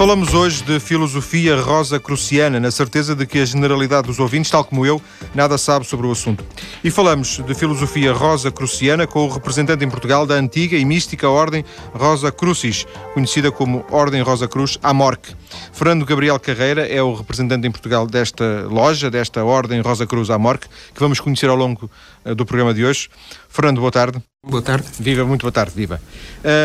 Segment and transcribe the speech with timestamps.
[0.00, 4.64] Falamos hoje de filosofia rosa cruciana, na certeza de que a generalidade dos ouvintes, tal
[4.64, 4.98] como eu,
[5.34, 6.42] nada sabe sobre o assunto.
[6.82, 11.28] E falamos de filosofia rosa cruciana com o representante em Portugal da antiga e mística
[11.28, 15.34] Ordem Rosa Crucis, conhecida como Ordem Rosa Cruz Amorque.
[15.70, 20.66] Fernando Gabriel Carreira é o representante em Portugal desta loja, desta Ordem Rosa Cruz Amorque,
[20.94, 21.90] que vamos conhecer ao longo
[22.24, 23.10] uh, do programa de hoje.
[23.50, 24.18] Fernando, boa tarde.
[24.42, 24.86] Boa tarde.
[24.98, 26.00] Viva, muito boa tarde, viva.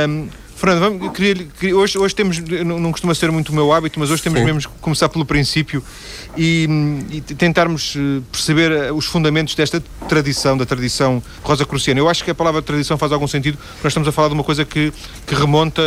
[0.07, 3.73] Um, Fernando, vamos, queria, queria, hoje, hoje temos, não, não, costuma ser muito o meu
[3.73, 4.45] hábito, mas hoje temos Sim.
[4.45, 5.83] mesmo que começar pelo princípio
[6.37, 6.67] e,
[7.11, 11.99] e, tentarmos eh, perceber eh, os fundamentos desta tradição, da tradição rosa cruciana.
[11.99, 14.33] Eu acho que a palavra tradição faz algum sentido, porque nós estamos a falar de
[14.33, 14.93] uma coisa que,
[15.27, 15.81] que remonta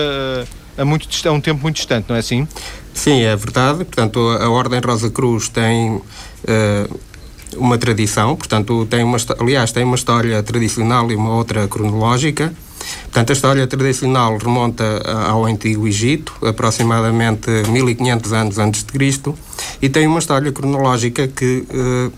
[0.77, 2.47] a, a, muito, a um tempo muito distante, não é assim?
[2.93, 3.85] Sim, é verdade.
[3.85, 7.01] Portanto, a Ordem Rosa Cruz tem uh,
[7.59, 12.53] uma tradição, portanto, tem uma, aliás, tem uma história tradicional e uma outra cronológica.
[13.03, 19.35] Portanto, a história tradicional remonta ao Antigo Egito, aproximadamente 1500 anos antes de Cristo,
[19.83, 22.11] e tem uma história cronológica que eh,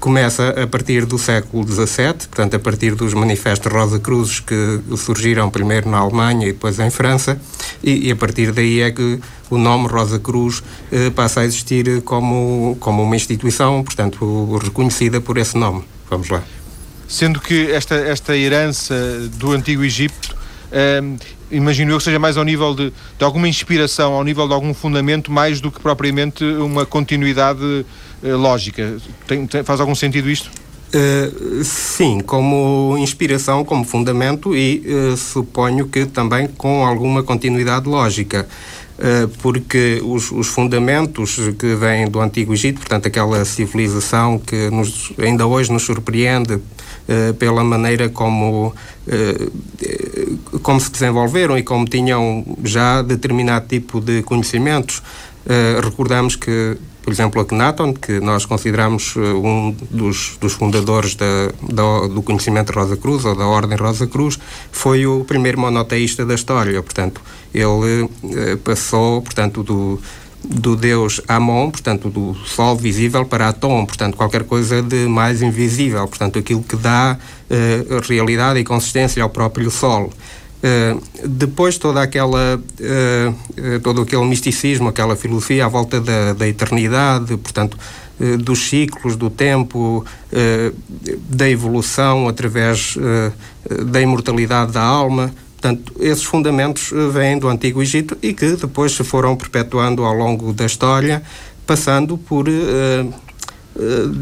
[0.00, 5.50] começa a partir do século XVII, portanto, a partir dos manifestos Rosa Cruzes que surgiram
[5.50, 7.40] primeiro na Alemanha e depois em França,
[7.84, 9.20] e, e a partir daí é que
[9.50, 15.36] o nome Rosa Cruz eh, passa a existir como, como uma instituição, portanto, reconhecida por
[15.36, 15.84] esse nome.
[16.08, 16.42] Vamos lá
[17.06, 18.94] sendo que esta, esta herança
[19.36, 20.36] do Antigo Egito
[21.02, 21.16] um,
[21.50, 24.72] imagino eu que seja mais ao nível de, de, alguma inspiração, ao nível de algum
[24.72, 27.84] fundamento, mais do que propriamente uma continuidade
[28.22, 28.96] lógica.
[29.26, 30.50] Tem, tem, faz algum sentido isto?
[30.92, 38.48] Uh, sim, como inspiração, como fundamento e uh, suponho que também com alguma continuidade lógica.
[38.98, 45.12] Uh, porque os, os, fundamentos que vêm do Antigo Egito, portanto, aquela civilização que nos,
[45.16, 46.58] ainda hoje nos surpreende
[47.08, 48.74] eh, pela maneira como,
[50.62, 55.02] como se desenvolveram e como tinham já determinado tipo de conhecimentos.
[55.82, 56.76] Recordamos que,
[57.10, 62.96] por exemplo, Akhenaton, que nós consideramos um dos, dos fundadores da, da, do conhecimento Rosa
[62.96, 64.38] Cruz, ou da Ordem Rosa Cruz,
[64.70, 66.80] foi o primeiro monoteísta da história.
[66.80, 67.20] Portanto,
[67.52, 68.08] ele
[68.62, 70.00] passou, portanto, do,
[70.44, 76.06] do deus Amon, portanto, do sol visível para Atom, portanto, qualquer coisa de mais invisível,
[76.06, 80.12] portanto, aquilo que dá uh, realidade e consistência ao próprio sol.
[80.62, 87.36] Uh, depois toda aquela uh, todo aquele misticismo, aquela filosofia à volta da, da eternidade,
[87.36, 87.78] portanto
[88.44, 90.04] dos ciclos do tempo,
[91.22, 92.94] da evolução através
[93.86, 99.04] da imortalidade da alma, Portanto, esses fundamentos vêm do Antigo Egito e que depois se
[99.04, 101.22] foram perpetuando ao longo da história,
[101.66, 103.14] passando por uh, uh,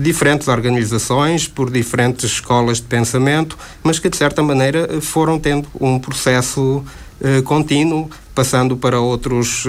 [0.00, 5.98] diferentes organizações, por diferentes escolas de pensamento, mas que de certa maneira foram tendo um
[5.98, 6.84] processo
[7.20, 9.64] uh, contínuo, passando para outros.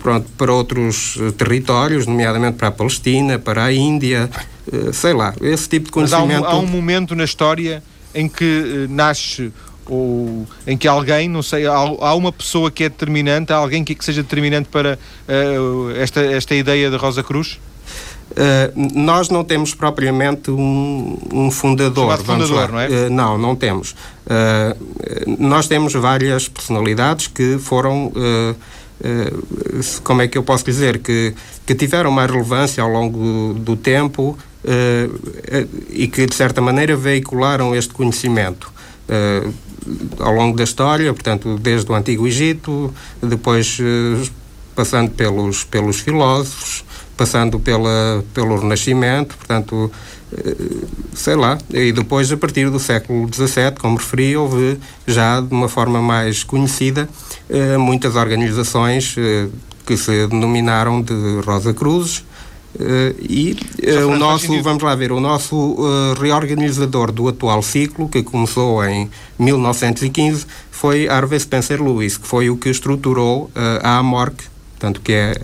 [0.00, 4.28] Pronto, para outros territórios, nomeadamente para a Palestina, para a Índia,
[4.92, 6.42] sei lá, esse tipo de conhecimento.
[6.42, 7.82] Mas há um, há um momento na história
[8.14, 9.50] em que nasce
[9.86, 13.82] ou em que alguém, não sei, há, há uma pessoa que é determinante, há alguém
[13.82, 14.98] que, que seja determinante para
[15.28, 17.58] uh, esta, esta ideia de Rosa Cruz?
[18.32, 22.16] Uh, nós não temos propriamente um, um fundador.
[22.18, 22.88] fundador, não é?
[22.88, 23.92] Uh, não, não temos.
[24.24, 28.12] Uh, nós temos várias personalidades que foram,
[30.02, 31.34] como é que eu posso dizer, que,
[31.66, 34.38] que tiveram mais relevância ao longo do tempo
[35.90, 38.72] e que, de certa maneira, veicularam este conhecimento
[40.20, 43.78] ao longo da história, portanto, desde o Antigo Egito, depois
[44.74, 46.84] passando pelos, pelos filósofos,
[47.16, 49.90] passando pela, pelo Renascimento, portanto,
[50.32, 50.56] eh,
[51.14, 55.68] sei lá, e depois a partir do século XVII, como referi, houve já de uma
[55.68, 57.08] forma mais conhecida
[57.48, 59.14] eh, muitas organizações
[59.86, 62.24] que se denominaram de Rosa Cruzes,
[62.74, 68.08] Uh, e uh, o nosso, vamos lá ver, o nosso uh, reorganizador do atual ciclo,
[68.08, 73.50] que começou em 1915, foi Harvey Spencer Lewis, que foi o que estruturou
[73.82, 75.34] a AMORC, portanto, que é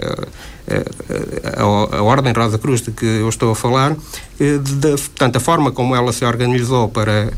[0.68, 1.62] a,
[1.96, 3.96] a, Ordem Rosa Cruz de que eu estou a falar,
[4.38, 7.32] de, de, portanto, a forma como ela se organizou para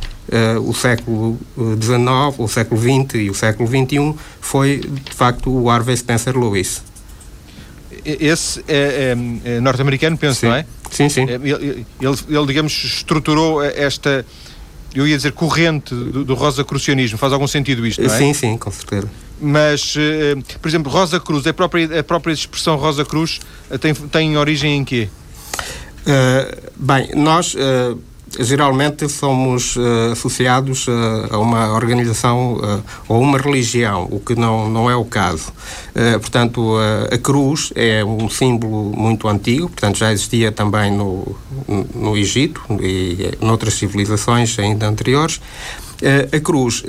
[0.64, 5.96] o século XIX, o século XX e o século XXI foi, de facto, o Harvey
[5.96, 6.82] Spencer Lewis
[8.04, 10.46] esse é, é, é norte-americano, penso, sim.
[10.46, 10.66] não é?
[10.90, 11.26] Sim, sim.
[11.28, 14.24] É, ele, ele, ele, digamos, estruturou esta,
[14.94, 17.18] eu ia dizer, corrente do, do Rosa Crucianismo.
[17.18, 18.18] Faz algum sentido isto, não é?
[18.18, 19.08] Sim, sim, com certeza.
[19.40, 23.40] Mas, eh, por exemplo, Rosa Cruz, a própria, a própria expressão Rosa Cruz
[23.70, 25.08] eh, tem, tem origem em quê?
[26.06, 27.54] Uh, bem, nós...
[27.54, 30.86] Uh geralmente somos uh, associados
[31.32, 32.60] a uma organização
[33.08, 35.52] ou uma religião, o que não, não é o caso.
[36.20, 36.76] portanto,
[37.10, 41.36] a cruz é um símbolo muito antigo, portanto, já existia também no,
[41.92, 45.40] no Egito e noutras civilizações ainda anteriores.
[46.32, 46.84] a cruz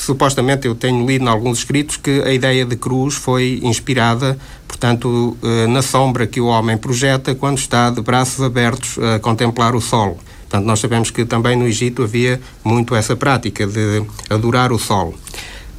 [0.00, 5.36] supostamente eu tenho lido em alguns escritos que a ideia de cruz foi inspirada, portanto,
[5.68, 10.18] na sombra que o homem projeta quando está de braços abertos a contemplar o sol.
[10.50, 15.14] Portanto, nós sabemos que também no Egito havia muito essa prática de adorar o sol.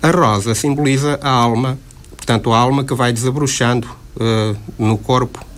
[0.01, 1.77] A rosa simboliza a alma,
[2.15, 5.50] portanto, a alma que vai desabrochando uh, no corpo.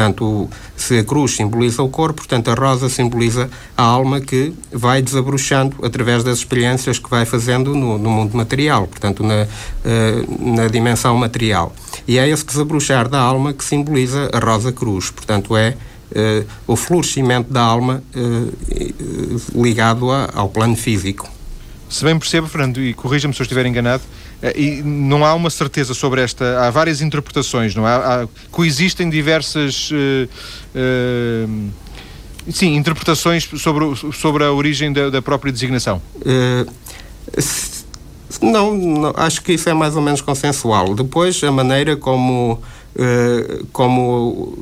[0.00, 0.48] Portanto,
[0.78, 5.76] se a cruz simboliza o corpo, portanto, a rosa simboliza a alma que vai desabrochando
[5.84, 11.14] através das experiências que vai fazendo no, no mundo material, portanto, na, uh, na dimensão
[11.18, 11.74] material.
[12.08, 15.10] E é esse desabrochar da alma que simboliza a rosa cruz.
[15.10, 15.76] Portanto, é
[16.12, 21.28] uh, o florescimento da alma uh, ligado a, ao plano físico.
[21.90, 24.02] Se bem percebo, Fernando, e corrija-me se eu estiver enganado,
[24.56, 26.66] e não há uma certeza sobre esta.
[26.66, 27.90] Há várias interpretações, não é?
[27.90, 28.22] há?
[28.22, 29.90] há coexistem diversas.
[32.50, 36.00] sim, interpretações sobre, sobre a origem da, da própria designação.
[38.40, 40.94] Não, não, acho que isso é mais ou menos consensual.
[40.94, 42.62] Depois, a maneira como,
[43.72, 44.56] como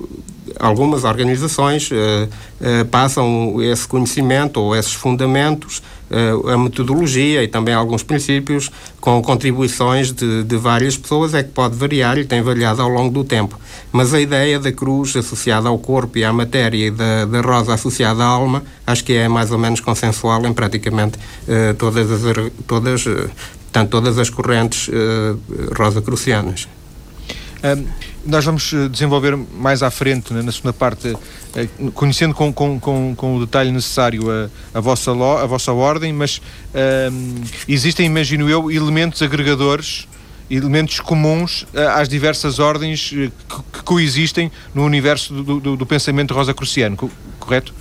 [0.58, 7.74] algumas organizações uh, uh, passam esse conhecimento ou esses fundamentos, uh, a metodologia e também
[7.74, 8.70] alguns princípios
[9.00, 13.12] com contribuições de, de, várias pessoas é que pode variar e tem variado ao longo
[13.12, 13.58] do tempo.
[13.92, 17.74] Mas a ideia da cruz associada ao corpo e à matéria e da, da rosa
[17.74, 21.18] associada à alma, acho que é mais ou menos consensual em praticamente
[21.78, 22.20] todas as
[22.66, 23.04] todas,
[23.72, 24.90] tanto todas as correntes
[25.74, 26.68] rosa-crucianas.
[27.64, 27.86] Um,
[28.28, 31.16] nós vamos eh, desenvolver mais à frente, né, na segunda parte,
[31.56, 35.72] eh, conhecendo com, com, com, com, o detalhe necessário a, a, vossa, lo, a vossa
[35.72, 36.40] ordem, mas
[37.10, 40.06] um, existem, imagino eu, elementos agregadores,
[40.50, 43.32] elementos comuns eh, às diversas ordens que,
[43.82, 46.96] coexistem no universo do, do, do pensamento rosa-cruciano,
[47.40, 47.72] correto?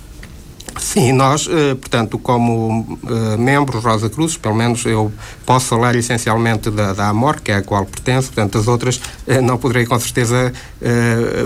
[0.80, 5.12] Sim, nós, eh, portanto, como eh, membros Rosa Cruz, pelo menos eu
[5.44, 9.40] posso falar essencialmente da, da AMOR, que é a qual pertenço, portanto, as outras eh,
[9.40, 10.52] não poderei com certeza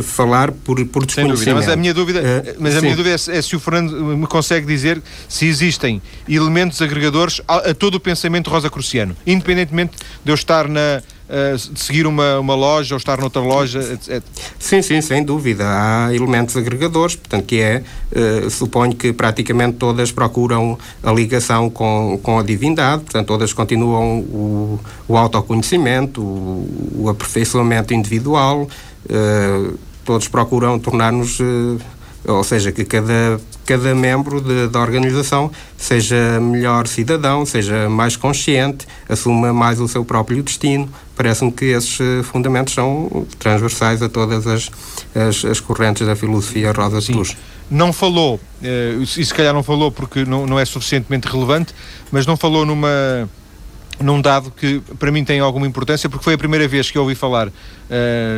[0.04, 1.38] falar por, por desconhecimento.
[1.38, 2.22] Dúvida, mas a minha dúvida,
[2.58, 6.82] mas a minha dúvida é, é, se o Fernando me consegue dizer se existem elementos
[6.82, 11.02] agregadores a, a todo o pensamento Rosa Cruciano, independentemente de eu estar na
[11.56, 14.22] de seguir uma, uma loja ou estar noutra loja, etc.
[14.58, 15.64] Sim, sim, sem dúvida.
[15.66, 17.82] Há elementos agregadores, portanto, que é,
[18.12, 24.18] uh, suponho que praticamente todas procuram a ligação com, com a divindade, portanto, todas continuam
[24.20, 28.68] o, o autoconhecimento, o, o aperfeiçoamento individual,
[29.06, 31.40] uh, todos procuram tornar-nos
[32.24, 38.86] ou seja, que cada, cada membro de, da organização seja melhor cidadão, seja mais consciente,
[39.08, 40.88] assuma mais o seu próprio destino.
[41.22, 44.68] Parece-me que esses eh, fundamentos são transversais a todas as,
[45.14, 47.36] as, as correntes da filosofia Rosa Cruz.
[47.70, 51.72] Não falou, eh, e se calhar não falou porque não, não é suficientemente relevante,
[52.10, 53.28] mas não falou numa
[54.00, 57.02] num dado que para mim tem alguma importância, porque foi a primeira vez que eu
[57.02, 57.52] ouvi falar uh,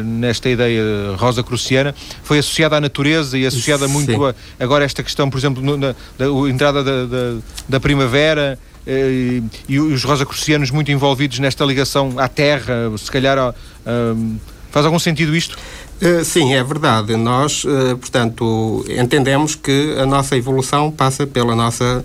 [0.04, 0.82] nesta ideia
[1.16, 3.92] rosa cruciana, foi associada à natureza e associada Sim.
[3.94, 8.58] muito a, agora esta questão, por exemplo, no, na, da entrada da, da, da primavera.
[8.86, 14.36] Uh, e, os rosa-crucianos muito envolvidos nesta ligação à terra, se calhar uh,
[14.70, 15.56] faz algum sentido isto?
[16.03, 17.17] Uh, sim, é verdade.
[17.17, 22.05] Nós, uh, portanto, entendemos que a nossa evolução passa pela nossa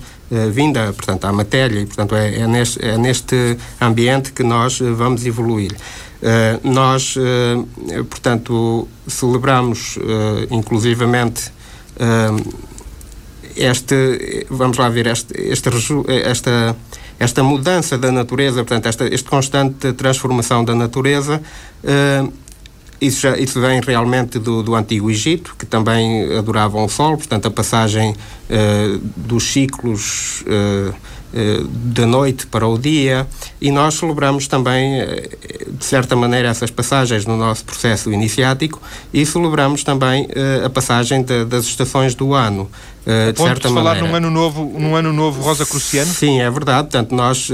[0.52, 5.26] vinda, portanto, à matéria, e, portanto, é, é, neste, é neste ambiente que nós vamos
[5.26, 5.76] evoluir.
[6.64, 7.16] nós,
[8.08, 9.98] portanto, celebramos,
[10.52, 11.52] inclusivamente,
[13.60, 15.70] este, vamos lá ver, este, este,
[16.26, 16.76] esta,
[17.20, 21.42] esta mudança da natureza, portanto, esta, esta constante transformação da natureza,
[23.02, 27.48] isso, já, isso vem realmente do, do Antigo Egito, que também adoravam o Sol, portanto,
[27.48, 30.96] a passagem uh, dos ciclos uh, uh,
[31.94, 33.28] da noite para o dia,
[33.62, 35.02] e nós celebramos também,
[35.70, 38.82] de certa maneira, essas passagens no nosso processo iniciático
[39.14, 40.28] e celebramos também
[40.66, 42.70] a passagem de, das estações do ano.
[43.00, 44.08] Uh, de certa de falar maneira.
[44.08, 46.12] num ano novo, num ano novo rosa cruciano?
[46.12, 46.90] Sim, é verdade.
[46.90, 47.50] Portanto, nós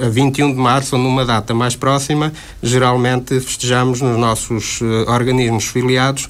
[0.00, 6.28] a 21 de março ou numa data mais próxima, geralmente festejamos nos nossos organismos filiados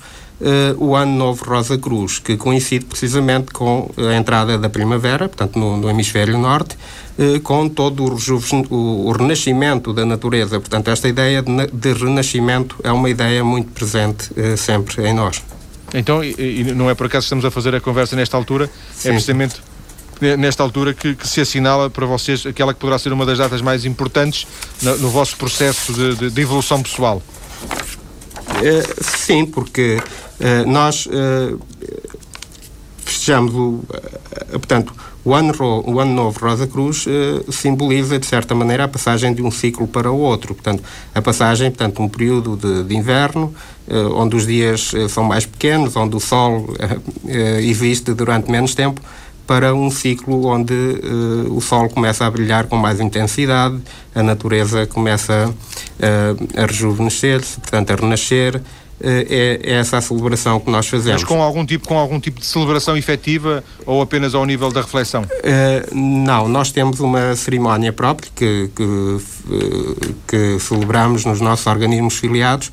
[0.78, 5.76] o Ano Novo Rosa Cruz, que coincide precisamente com a entrada da primavera, portanto, no,
[5.76, 6.76] no hemisfério norte,
[7.42, 10.60] com todo o, o, o, renascimento da natureza.
[10.60, 15.42] Portanto, esta ideia de, de renascimento é uma ideia muito presente sempre em nós.
[15.94, 18.64] Então, e, e não é por acaso que estamos a fazer a conversa nesta altura,
[18.64, 19.08] é Sim.
[19.08, 19.56] é precisamente
[20.38, 23.60] nesta altura que, que, se assinala para vocês aquela que poderá ser uma das datas
[23.60, 24.46] mais importantes
[24.82, 27.22] no, no vosso processo de, de, de evolução pessoal?
[28.62, 30.00] É, sim, porque
[30.66, 31.54] nós é,
[33.04, 33.84] festejamos o,
[34.52, 34.92] portanto,
[35.24, 35.52] o ano,
[35.86, 37.04] o ano novo Rosa Cruz
[37.50, 40.54] simboliza, de certa maneira, a passagem de um ciclo para o outro.
[40.54, 40.82] Portanto,
[41.14, 43.52] a passagem, portanto, um período de, de inverno,
[44.14, 46.68] onde os dias são mais pequenos, onde o sol
[47.60, 49.00] existe durante menos tempo,
[49.46, 53.80] para um ciclo onde uh, o sol começa a brilhar com mais intensidade,
[54.14, 58.60] a natureza começa uh, a rejuvenescer-se, portanto, a renascer.
[58.98, 61.22] Uh, é, é, essa a celebração que nós fazemos.
[61.22, 64.80] Mas com algum tipo, com algum tipo de celebração efetiva ou apenas ao nível da
[64.80, 65.24] reflexão?
[65.92, 69.18] não, nós temos uma cerimónia própria que, que,
[70.26, 72.72] que celebramos nos nossos organismos filiados,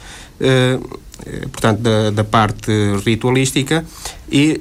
[1.51, 2.71] portanto, da, da, parte
[3.05, 3.85] ritualística,
[4.31, 4.59] e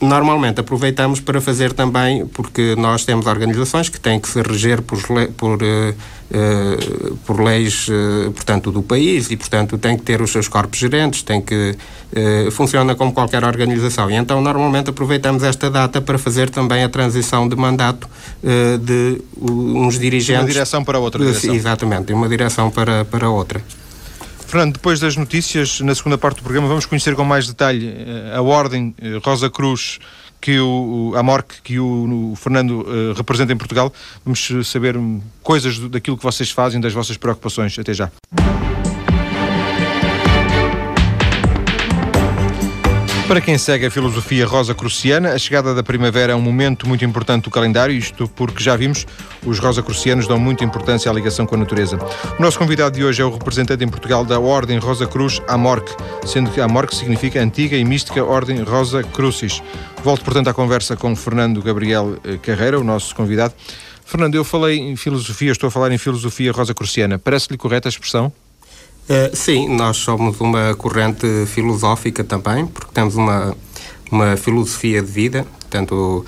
[0.00, 4.98] normalmente aproveitamos para fazer também, porque nós temos organizações que têm que se reger por,
[5.36, 10.30] por, uh, uh, por leis, uh, portanto, do país e, portanto, têm que ter os
[10.30, 11.74] seus corpos gerentes, tem que...
[12.52, 14.10] funciona como qualquer organização.
[14.10, 18.08] E então, normalmente, aproveitamos esta data para fazer também a transição de mandato
[18.80, 20.26] de uns dirigentes...
[20.26, 21.54] De uma direção para outra direção.
[21.54, 23.60] Exatamente, de uma direção para, para outra.
[24.46, 28.32] Fernando, depois das notícias, na segunda parte do programa, vamos conhecer com mais detalhe eh,
[28.34, 29.98] a Ordem eh, Rosa Cruz
[30.40, 33.92] que o, a MORC que o, o Fernando uh, representa em Portugal.
[34.24, 34.94] Vamos saber
[35.42, 37.76] coisas daquilo que vocês fazem, das vossas preocupações.
[37.78, 38.10] Até já.
[43.26, 47.44] Para quem segue a filosofia rosa-cruciana, a chegada da primavera é um momento muito importante
[47.44, 49.04] do calendário, isto porque já vimos,
[49.44, 51.98] os rosa-crucianos dão muita importância à ligação com a natureza.
[52.38, 55.92] O nosso convidado de hoje é o representante em Portugal da Ordem Rosa Cruz Amorque,
[56.24, 59.60] sendo que Amorque significa Antiga e Mística Ordem Rosa Crucis.
[60.04, 63.54] Volto, portanto, à conversa com Fernando Gabriel eh, Carreira, o nosso convidado.
[64.04, 67.18] Fernando, eu falei em filosofia, estou a falar em filosofia rosa-cruciana.
[67.18, 68.32] Parece-lhe correta a expressão?
[69.08, 73.56] Uh, sim, nós somos uma corrente filosófica também, porque temos uma,
[74.10, 76.24] uma filosofia de vida, portanto,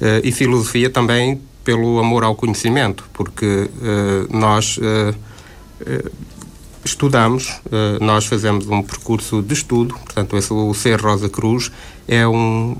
[0.00, 4.78] uh, e filosofia também pelo amor ao conhecimento, porque uh, nós
[6.84, 7.60] estudamos,
[8.00, 11.72] nós fazemos um percurso de estudo, portanto, esse, o Ser Rosa Cruz
[12.06, 12.76] é um,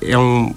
[0.00, 0.54] é um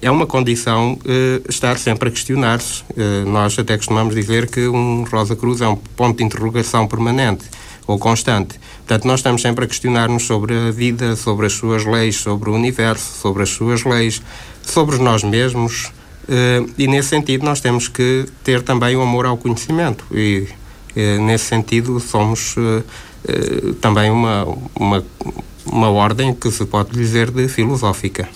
[0.00, 2.82] é uma condição uh, estar sempre a questionar-se.
[2.90, 7.44] Uh, nós até costumamos dizer que um Rosa Cruz é um ponto de interrogação permanente
[7.86, 8.58] ou constante.
[8.78, 12.54] Portanto, nós estamos sempre a questionar-nos sobre a vida, sobre as suas leis, sobre o
[12.54, 14.22] universo, sobre as suas leis,
[14.62, 15.92] sobre nós mesmos.
[16.26, 20.04] Uh, e nesse sentido, nós temos que ter também o amor ao conhecimento.
[20.12, 20.48] E
[21.18, 22.54] nesse sentido, somos
[23.80, 25.04] também uma, uma,
[25.66, 28.28] uma ordem que se pode dizer de filosófica.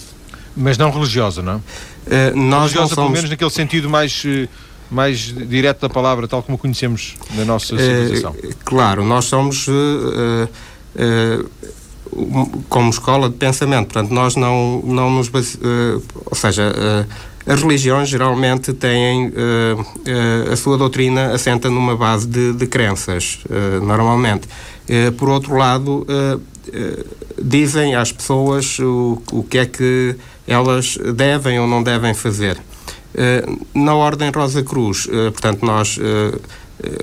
[0.59, 1.57] Mas não religiosa, não?
[1.57, 2.95] Uh, nós religiosa, somos...
[2.95, 4.49] pelo menos naquele sentido mais eh,
[4.91, 8.33] mais direto da palavra, tal como conhecemos na nossa eh, civilização.
[8.33, 10.49] Uh, claro, nós somos uh,
[10.97, 11.51] uh,
[12.69, 15.59] como escola de pensamento, portanto, nós não, não nos base...
[16.25, 16.73] ou seja,
[17.47, 19.31] as religiões geralmente têm
[20.51, 23.41] a sua doutrina assenta numa base de, de crenças,
[23.83, 24.49] normalmente.
[25.19, 26.07] por outro lado,
[27.41, 30.17] dizem às pessoas o, o que é que
[30.49, 32.57] elas devem ou não devem fazer.
[32.57, 36.41] Uh, na Ordem Rosa Cruz, uh, portanto, nós uh,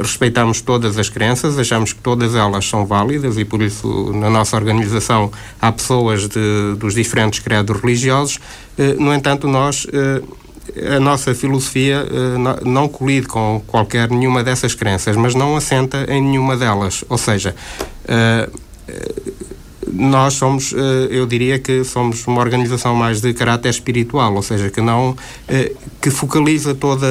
[0.01, 4.55] respeitamos todas as crenças, achamos que todas elas são válidas e por isso na nossa
[4.55, 8.39] organização há pessoas de, dos diferentes credos religiosos.
[8.97, 9.85] no entanto, nós
[10.95, 12.05] a nossa filosofia
[12.63, 17.03] não colide com qualquer nenhuma dessas crenças, mas não assenta em nenhuma delas.
[17.09, 17.53] Ou seja,
[19.95, 24.69] nós somos, eh, eu diria que somos uma organização mais de caráter espiritual, ou seja,
[24.69, 25.15] que não
[25.47, 25.71] eh,
[26.01, 27.07] que focaliza toda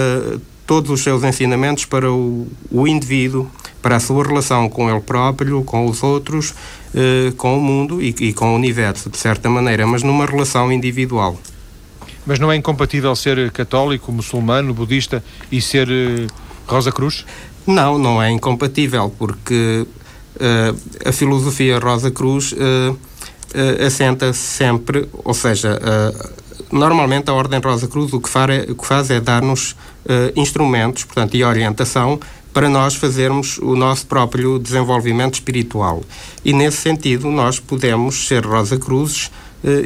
[0.66, 3.50] todos os seus ensinamentos para o, o indivíduo,
[3.82, 6.54] para a sua relação com ele próprio, com os outros,
[6.94, 10.70] eh, com o mundo e, e com o universo, de certa maneira, mas numa relação
[10.72, 11.38] individual.
[12.26, 15.22] Mas não é incompatível ser católico, muçulmano, budista
[15.52, 15.88] e ser
[16.66, 17.26] Rosa Cruz?
[17.66, 19.86] Não, não é incompatível, porque
[21.04, 25.78] a filosofia Rosa Cruz uh, uh, assenta sempre, ou seja,
[26.70, 29.76] normalmente a Ordem Rosa Cruz o que, é, faz é dar-nos
[30.36, 32.20] instrumentos, portanto, e orientação
[32.52, 36.02] para nós fazermos o nosso próprio desenvolvimento espiritual.
[36.44, 39.30] E nesse sentido, nós podemos ser Rosa Cruzes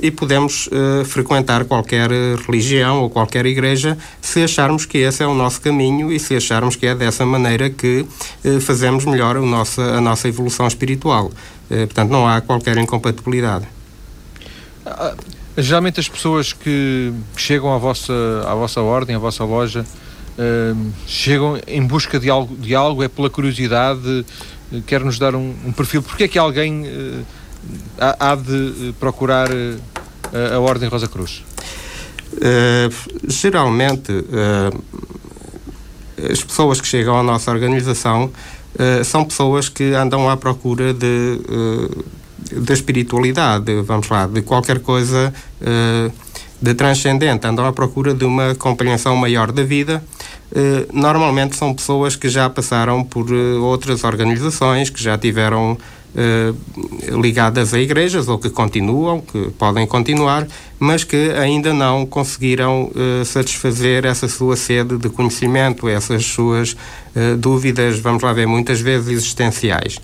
[0.03, 0.69] e podemos
[1.07, 2.11] frequentar qualquer
[2.47, 6.75] religião ou qualquer igreja se acharmos que esse é o nosso caminho e se acharmos
[6.75, 8.05] que é dessa maneira que
[8.61, 11.31] fazemos melhor a nossa, a nossa evolução espiritual.
[11.69, 13.69] Portanto, não há qualquer incompatibilidade.
[14.85, 15.15] Ah,
[15.57, 18.13] geralmente as pessoas que chegam à vossa,
[18.47, 23.09] à vossa ordem, à vossa loja, uh, chegam em busca de algo, de algo é
[23.09, 24.25] pela curiosidade,
[24.87, 26.03] quer nos dar um, um perfil.
[26.03, 27.25] Porquê é que alguém uh,
[27.99, 29.49] há, há, de procurar
[30.53, 31.45] a Ordem Rosa Cruz?
[33.27, 34.13] geralmente,
[36.31, 38.31] as pessoas que chegam à nossa organização
[39.05, 41.41] são pessoas que andam à procura de
[42.53, 46.13] da espiritualidade, vamos lá, de qualquer coisa uh,
[46.61, 50.03] de transcendente, andam à procura de uma compreensão maior da vida.
[50.51, 55.77] Uh, normalmente são pessoas que já passaram por uh, outras organizações, que já tiveram
[57.21, 60.47] ligadas a igrejas ou que continuam, que podem continuar,
[60.79, 62.91] mas que ainda não conseguiram
[63.25, 66.77] satisfazer essa sua sede de conhecimento, essas suas
[67.39, 70.01] dúvidas, vamos lá ver, muitas vezes existenciais.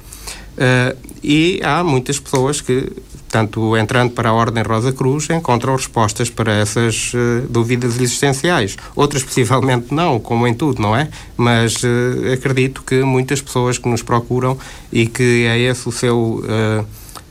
[0.54, 2.92] Uh, e há muitas pessoas que,
[3.34, 8.76] tanto entrando para a Ordem Rosa Cruz, encontram respostas para essas uh, dúvidas existenciais.
[8.94, 11.08] Outras possivelmente não, como em tudo, não é?
[11.36, 14.56] Mas uh, acredito que muitas pessoas que nos procuram
[14.92, 16.44] e que é esse o seu,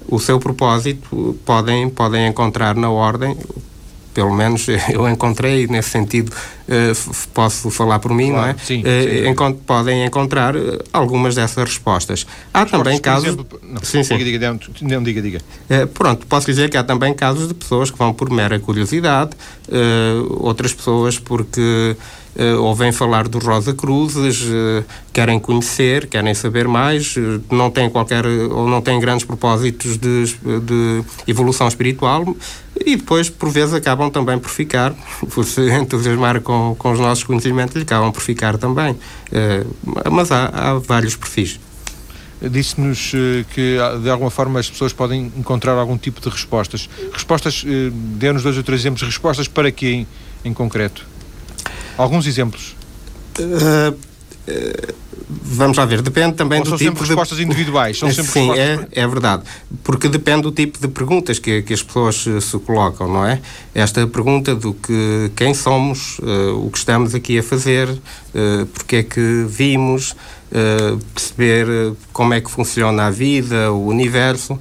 [0.09, 3.37] o seu propósito podem, podem encontrar na Ordem
[4.13, 8.55] pelo menos eu encontrei nesse sentido, uh, posso falar por mim, claro, não é?
[8.63, 9.27] Sim, uh.
[9.29, 12.25] Encont podem encontrar uh, algumas dessas respostas.
[12.53, 13.27] Há respostas, também casos.
[13.27, 14.17] Exemplo, não, sim, sim.
[14.17, 15.39] Diga, diga, não, diga, diga.
[15.93, 19.31] pronto, posso dizer que há também casos de pessoas que vão por mera curiosidade,
[20.39, 21.95] outras pessoas porque
[22.35, 27.89] uh, ouvem falar do Rosa Cruzes, uh, querem conhecer, querem saber mais, uh, não têm
[27.89, 32.35] qualquer ou não têm grandes propósitos de, de, evolução espiritual
[32.85, 34.93] e depois, por vezes, acabam também por ficar,
[35.33, 38.97] por se entusiasmar com, com os nossos conhecimentos, acabam por ficar também.
[40.11, 41.59] mas há, há vários perfis.
[42.41, 43.13] Disse-nos
[43.53, 46.89] que, de alguma forma, as pessoas podem encontrar algum tipo de respostas.
[47.13, 47.63] Respostas,
[48.17, 50.07] dê-nos dois ou três exemplos, respostas para quê em,
[50.43, 51.12] em concreto?
[51.97, 52.75] Alguns exemplos.
[53.39, 54.93] Uh, uh,
[55.27, 57.43] vamos lá ver, depende também Ou do são tipo sempre respostas de...
[57.43, 59.43] individuais, são sempre Sim, é, é verdade,
[59.83, 63.39] porque depende do tipo de perguntas que, que as pessoas se colocam, não é?
[63.73, 68.97] Esta pergunta do que quem somos, uh, o que estamos aqui a fazer, uh, porque
[68.97, 74.59] é que vimos, uh, perceber como é que funciona a vida, o universo,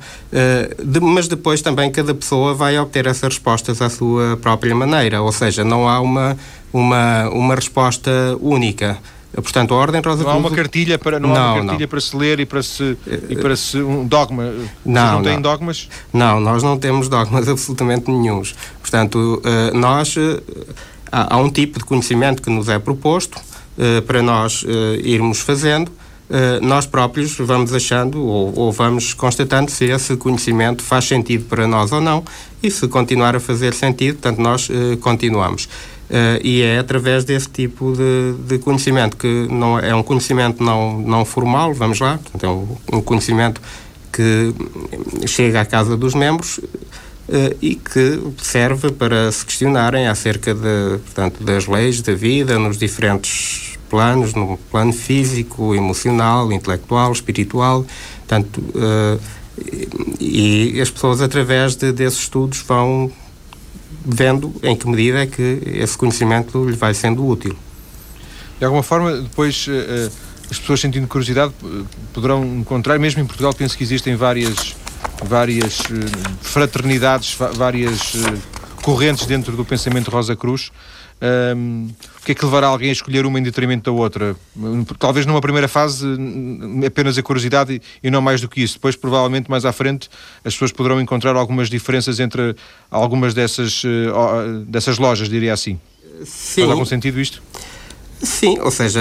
[0.82, 5.32] de, mas depois também cada pessoa vai obter essas respostas à sua própria maneira, ou
[5.32, 6.36] seja, não há uma
[6.72, 8.98] uma, uma resposta única.
[9.34, 11.88] Portanto, a Ordem Rosa Não há uma cartilha para, não, não há uma cartilha não.
[11.88, 12.96] para se ler e para se,
[13.30, 14.52] e para se um dogma.
[14.84, 15.88] Não, Vocês não têm dogmas?
[16.12, 18.54] Não, nós não temos dogmas absolutamente nenhums.
[18.80, 20.42] Portanto, eh, nós eh,
[21.10, 23.40] há um tipo de conhecimento que nos é proposto
[23.78, 24.64] eh, para nós
[25.02, 25.90] irmos fazendo.
[26.62, 31.92] Nós próprios vamos achando ou, ou vamos constatando se esse conhecimento faz sentido para nós
[31.92, 32.24] ou não
[32.62, 34.66] e se continuar a fazer sentido, portanto, nós
[35.02, 35.68] continuamos.
[36.12, 40.98] Uh, e é através desse tipo de, de, conhecimento, que não é um conhecimento não,
[41.00, 43.62] não formal, vamos lá, portanto, é um, um conhecimento
[44.12, 44.54] que
[45.26, 51.42] chega à casa dos membros uh, e que serve para se questionarem acerca de, portanto,
[51.42, 57.86] das leis da vida nos diferentes planos, no plano físico, emocional, intelectual, espiritual,
[58.18, 59.18] portanto, uh,
[60.20, 63.10] e, e as pessoas através de, desses estudos vão
[64.04, 67.56] vendo em que medida é que esse conhecimento lhe vai sendo útil.
[68.58, 70.10] De alguma forma, depois uh,
[70.50, 71.52] as pessoas sentindo curiosidade
[72.12, 74.76] poderão encontrar, mesmo em Portugal, penso que existem várias,
[75.24, 75.78] várias
[76.40, 78.14] fraternidades, várias
[78.82, 80.70] correntes dentro do pensamento Rosa Cruz.
[81.22, 81.88] Um,
[82.20, 84.34] o que é que levará alguém a escolher uma em detrimento da outra?
[84.98, 86.04] Talvez numa primeira fase
[86.84, 88.74] apenas a curiosidade e não mais do que isso.
[88.74, 90.08] Depois, provavelmente, mais à frente,
[90.44, 92.56] as pessoas poderão encontrar algumas diferenças entre
[92.90, 95.78] algumas dessas, uh, dessas lojas, diria assim.
[96.24, 96.62] Sim.
[96.62, 97.40] Faz algum sentido isto?
[98.22, 99.00] Sim, ou seja,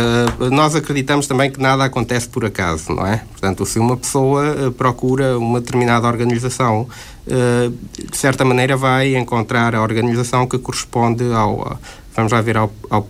[0.52, 3.18] nós acreditamos também que nada acontece por acaso, não é?
[3.32, 6.88] Portanto, se uma pessoa eh, procura uma determinada organização,
[7.28, 7.70] uh,
[8.12, 11.80] de certa maneira vai encontrar a organização que corresponde ao,
[12.16, 13.08] vamos lá ver, ao, ao,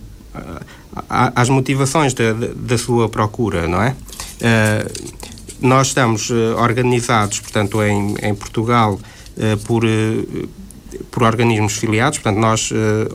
[1.08, 3.90] às motivações da, da sua procura, não é?
[3.90, 5.12] Uh,
[5.60, 9.84] nós estamos uh, organizados, portanto, em, em Portugal uh, por,
[11.10, 12.70] por organismos filiados, portanto, nós,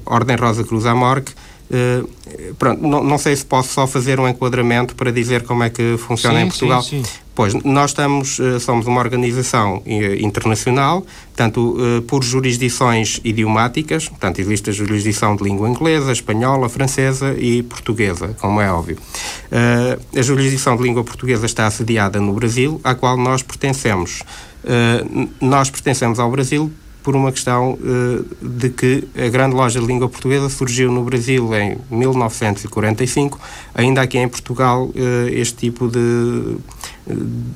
[0.06, 1.34] Ordem Rosa Cruz Amorque,
[1.70, 5.70] Uh, pronto, não, não, sei se posso só fazer um enquadramento para dizer como é
[5.70, 6.82] que funciona sim, em Portugal.
[6.82, 7.12] Sim, sim.
[7.36, 11.78] Pois, nós estamos, uh, somos uma organização uh, internacional, portanto,
[12.08, 18.62] por jurisdições idiomáticas, portanto, existe a jurisdição de língua inglesa, espanhola, francesa e portuguesa, como
[18.62, 18.98] é óbvio.
[20.18, 24.24] a jurisdição de língua portuguesa está assediada no Brasil, à qual nós pertencemos.
[25.40, 26.72] nós pertencemos ao Brasil
[27.04, 31.50] por uma questão uh, de que a grande loja de língua portuguesa surgiu no Brasil
[31.56, 33.40] em 1945.
[33.74, 34.94] Ainda aqui em Portugal, uh,
[35.32, 36.58] este tipo de,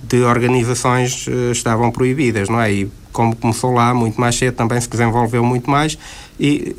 [0.08, 2.72] de organizações uh, estavam proibidas, não é?
[2.72, 5.98] E como começou lá muito mais cedo, também se desenvolveu muito mais
[6.40, 6.74] e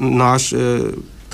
[0.00, 0.50] nós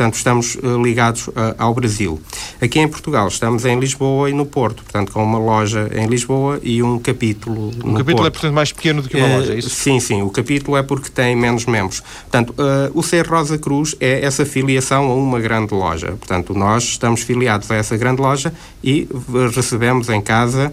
[0.00, 2.18] portanto estamos uh, ligados uh, ao Brasil.
[2.58, 6.58] Aqui em Portugal estamos em Lisboa e no Porto, portanto com uma loja em Lisboa
[6.62, 8.26] e um capítulo um capítulo é, Porto.
[8.26, 9.68] é portanto mais pequeno do que uma uh, loja, é isso?
[9.68, 12.00] Sim, sim, o capítulo é porque tem menos membros.
[12.00, 12.54] Portanto,
[12.94, 16.08] o Ser Rosa Cruz é essa filiação a uma grande loja.
[16.12, 19.08] Portanto, nós estamos filiados a essa grande loja e
[19.54, 20.72] recebemos em casa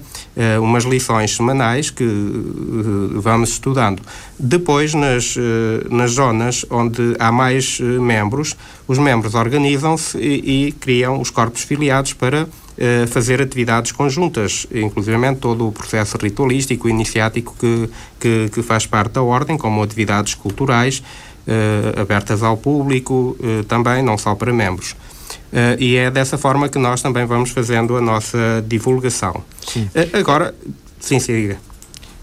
[0.61, 2.05] umas lições semanais que
[3.15, 4.01] vamos estudando.
[4.39, 5.35] Depois, nas,
[5.89, 8.55] nas zonas onde há mais membros,
[8.87, 15.17] os membros organizam-se e, e, criam os corpos filiados para eh, fazer atividades conjuntas, inclusive
[15.37, 21.01] todo o processo ritualístico, iniciático que, que, que faz parte da ordem, como atividades culturais
[21.47, 24.95] eh, abertas ao público, eh, também, não só para membros.
[25.79, 29.43] e é dessa forma que nós também vamos fazendo a nossa divulgação.
[29.65, 29.89] Sim.
[30.13, 30.53] agora,
[30.99, 31.57] sim, siga.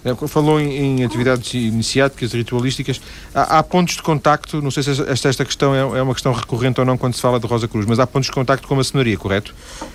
[0.04, 3.00] É, falou em, em, atividades iniciáticas, ritualísticas.
[3.34, 6.32] Há, há, pontos de contacto, não sei se esta, esta questão é, é, uma questão
[6.32, 8.74] recorrente ou não quando se fala de Rosa Cruz, mas há pontos de contacto com
[8.74, 9.54] a maçonaria, correto?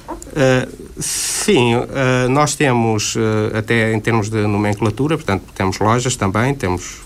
[0.10, 3.20] Uh, sim, uh, nós temos, uh,
[3.56, 7.02] até em termos de nomenclatura, portanto, temos lojas também, temos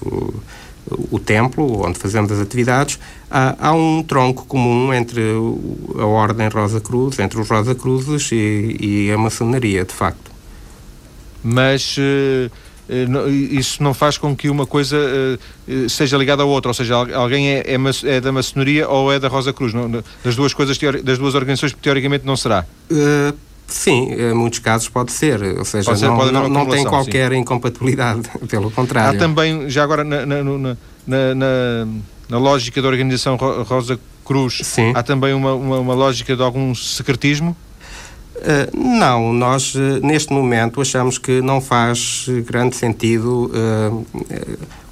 [1.11, 2.99] o, templo, onde fazemos as atividades.
[3.29, 5.21] Há, há, um tronco comum entre
[5.97, 10.31] a Ordem Rosa Cruz, entre os Rosa Cruzes e, e a maçonaria, de facto.
[11.43, 12.49] Mas eh,
[13.51, 17.49] isso não faz com que uma coisa uh, seja ligada à outra, ou seja, alguém
[17.49, 19.73] é, é, é, da maçonaria ou é da Rosa Cruz.
[19.73, 19.89] Não,
[20.23, 22.65] das duas coisas, das duas organizações, teoricamente não será?
[22.91, 23.33] Uh,
[23.67, 27.31] sim, em muitos casos pode ser, ou seja, pode ser, não, não, não tem qualquer
[27.31, 27.37] sim.
[27.37, 29.17] incompatibilidade, pelo contrário.
[29.17, 30.75] Há também, já agora, na, na, na,
[31.07, 31.87] na,
[32.29, 34.91] na lógica da organização Rosa Cruz, sim.
[34.93, 37.55] há também uma, uma, uma lógica de algum secretismo?
[38.43, 44.05] Uh, não, nós uh, neste momento achamos que não faz grande sentido uh,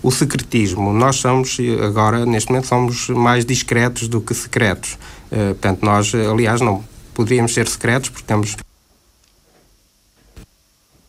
[0.01, 0.93] o secretismo.
[0.93, 4.97] Nós somos, agora, neste momento, somos mais discretos do que secretos.
[5.29, 6.83] portanto, nós, aliás, não
[7.13, 8.55] poderíamos ser secretos porque temos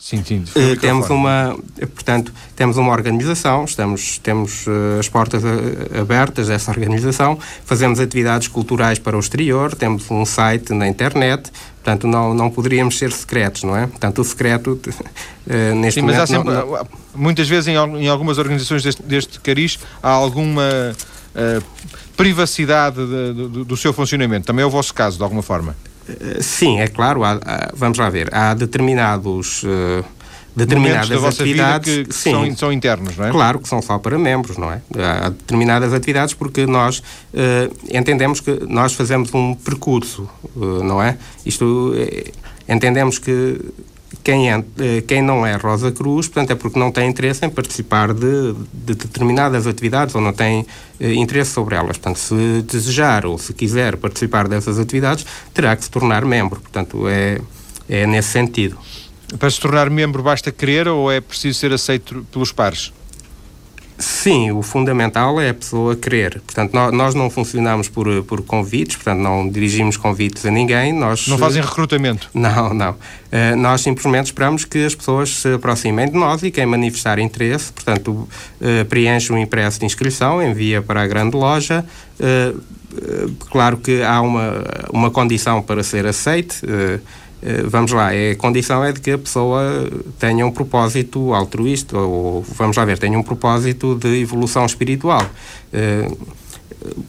[0.02, 0.44] Sim, sim.
[0.56, 6.72] Uh, temos uma, portanto, temos uma organização, estamos, temos uh, as portas a, abertas dessa
[6.72, 12.50] organização, fazemos atividades culturais para o exterior, temos um site na internet, portanto, não, não
[12.50, 13.86] poderíamos ser secretos, não é?
[13.86, 16.18] Portanto, o secreto, uh, neste sim, momento...
[16.18, 16.86] Mas há sempre, não, não...
[17.14, 20.96] muitas vezes em, em, algumas organizações deste, deste cariz, há alguma
[22.16, 24.46] privacidade de, do, do seu funcionamento.
[24.46, 25.76] Também é o vosso caso, de alguma forma?
[26.40, 27.24] Sim, é claro.
[27.24, 28.34] Há, há, vamos lá ver.
[28.34, 29.62] Há determinados.
[29.62, 30.04] Uh,
[30.54, 33.30] determinadas atividades vida que, que sim, são, são, internos, não é?
[33.30, 34.82] Claro que são só para membros, não é?
[34.98, 41.16] Há determinadas atividades porque nós uh, entendemos que nós fazemos um percurso, uh, não é?
[41.46, 41.94] Isto
[42.68, 43.58] entendemos que
[44.22, 44.62] quem, é,
[45.06, 48.94] quem não é Rosa Cruz, portanto, é porque não tem interesse em participar de, de
[48.94, 50.66] determinadas atividades ou não tem
[51.00, 51.96] eh, interesse sobre elas.
[51.96, 56.60] Portanto, se desejar ou se quiser participar dessas atividades, terá que se tornar membro.
[56.60, 57.40] Portanto, é,
[57.88, 58.78] é nesse sentido.
[59.38, 62.92] Para se tornar membro basta querer ou é preciso ser aceito pelos pares?
[64.02, 66.40] Sim, o fundamental é a pessoa querer.
[66.40, 70.92] Portanto, nós, não funcionamos por, por convites, portanto, não dirigimos convites a ninguém.
[70.92, 72.28] Nós, não fazem recrutamento?
[72.34, 72.90] Não, não.
[72.90, 77.72] Uh, nós simplesmente esperamos que as pessoas se aproximem de nós e quem manifestar interesse,
[77.72, 81.84] portanto, uh, preenche um impresso de inscrição, envia para a grande loja.
[82.18, 82.60] Uh,
[83.50, 86.60] claro que há uma, uma condição para ser aceite.
[87.42, 92.42] Eh, vamos lá, a condição é de que a pessoa tenha um propósito altruísta, ou
[92.56, 95.28] vamos lá ver, tenha um propósito de evolução espiritual.
[95.72, 96.08] Eh,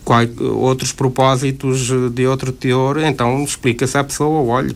[0.03, 0.21] qual,
[0.55, 4.75] outros propósitos de outro teor, então explica-se à pessoa, olha,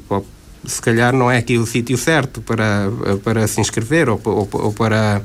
[0.66, 2.92] se calhar não é aqui o sítio certo para,
[3.24, 5.22] para se inscrever ou, ou, ou para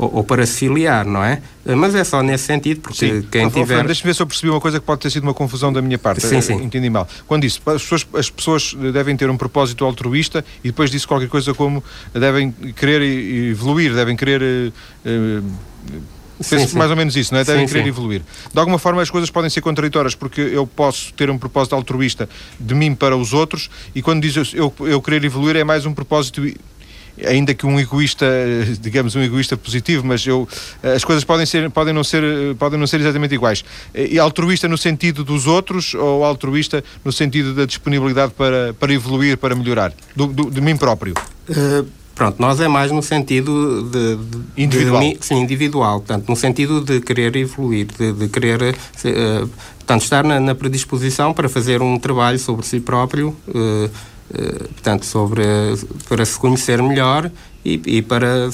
[0.00, 1.42] ou, ou, para se filiar, não é?
[1.76, 3.22] Mas é só nesse sentido, porque sim.
[3.30, 3.84] quem tiver...
[3.84, 5.98] Deixa-me ver se eu percebi uma coisa que pode ter sido uma confusão da minha
[5.98, 6.26] parte.
[6.26, 6.54] Sim, sim.
[6.54, 7.06] Entendi mal.
[7.26, 11.28] Quando disse, as pessoas, as pessoas devem ter um propósito altruísta e depois disse qualquer
[11.28, 11.84] coisa como
[12.14, 14.72] devem querer evoluir, devem querer...
[15.04, 15.44] Uh,
[16.40, 16.78] Sim, sim.
[16.78, 17.44] mais ou menos isso, não é?
[17.44, 18.22] Devem sim, querer evoluir.
[18.50, 22.26] De alguma forma as coisas podem ser contraditórias, porque eu posso ter um propósito altruísta
[22.58, 25.92] de mim para os outros, e quando diz eu, eu querer evoluir é mais um
[25.92, 26.40] propósito
[27.26, 28.26] ainda que um egoísta,
[28.80, 30.48] digamos um egoísta positivo, mas eu,
[30.82, 32.22] as coisas podem, ser, podem, não ser,
[32.58, 33.64] podem não ser exatamente iguais.
[33.94, 39.36] E altruísta no sentido dos outros ou altruísta no sentido da disponibilidade para, para evoluir,
[39.36, 41.14] para melhorar, do, do de mim próprio?
[41.48, 45.00] Uh, pronto, nós é mais no sentido de, de individual.
[45.00, 50.24] De, sim, individual, portanto, no sentido de querer evoluir, de, de querer uh, portanto, estar
[50.24, 53.36] na, na, predisposição para fazer um trabalho sobre si próprio.
[53.48, 53.90] Uh, eh,
[54.72, 55.42] portanto, sobre,
[56.08, 57.30] para se conhecer melhor
[57.64, 58.48] e, e, para,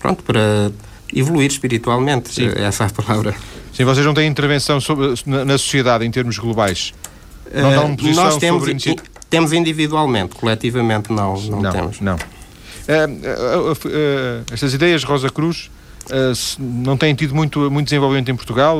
[0.00, 0.72] pronto, para
[1.14, 2.48] evoluir espiritualmente, Sim.
[2.48, 3.34] Eh, essa é a palavra.
[3.72, 6.92] Sim, vocês não têm intervenção sobre, na, na sociedade em termos globais?
[7.54, 8.96] Não dão uh, posição nós temos, sobre in,
[9.30, 12.00] temos individualmente, coletivamente não, não, não temos.
[12.00, 12.16] Não.
[12.16, 15.70] Uh, uh, estas ideias Rosa Cruz
[16.58, 18.78] não têm tido muito, muito desenvolvimento em Portugal?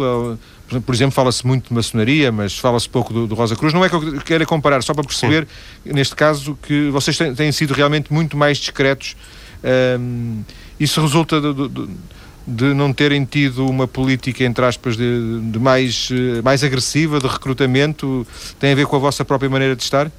[0.85, 3.73] Por exemplo, fala-se muito de maçonaria, mas fala-se pouco do, do, Rosa Cruz.
[3.73, 5.47] Não é que eu queira comparar, só para perceber,
[5.85, 5.93] Sim.
[5.93, 9.17] neste caso, que vocês têm, têm, sido realmente muito mais discretos.
[10.01, 10.43] Um,
[10.79, 11.89] isso resulta de, de,
[12.47, 17.27] de, não terem tido uma política, entre aspas, de, de mais, eh, mais agressiva, de
[17.27, 18.27] recrutamento?
[18.59, 20.11] Tem a ver com a vossa própria maneira de estar?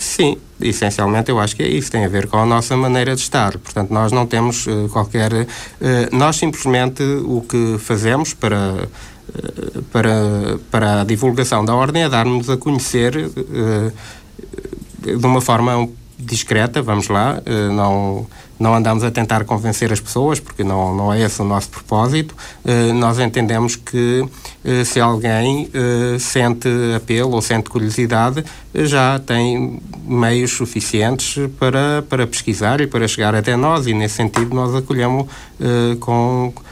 [0.00, 3.20] Sim, essencialmente eu acho que é isso, tem a ver com a nossa maneira de
[3.20, 3.58] estar.
[3.58, 5.30] Portanto, nós não temos uh, qualquer.
[5.32, 5.46] Uh,
[6.10, 8.88] nós simplesmente o que fazemos para
[9.92, 13.92] para, para a divulgação da ordem é dar-nos a conhecer uh,
[14.98, 18.26] de uma forma discreta, vamos lá, uh, não,
[18.60, 22.36] não andamos a tentar convencer as pessoas, porque não, não é esse o nosso propósito.
[22.64, 24.24] Uh, nós entendemos que
[24.84, 25.70] se alguém
[26.18, 28.44] sente apelo ou sente curiosidade,
[28.74, 34.54] já tem meios suficientes para, para pesquisar e para chegar até nós, e nesse sentido
[34.54, 35.26] nós acolhemos
[36.00, 36.62] com eh,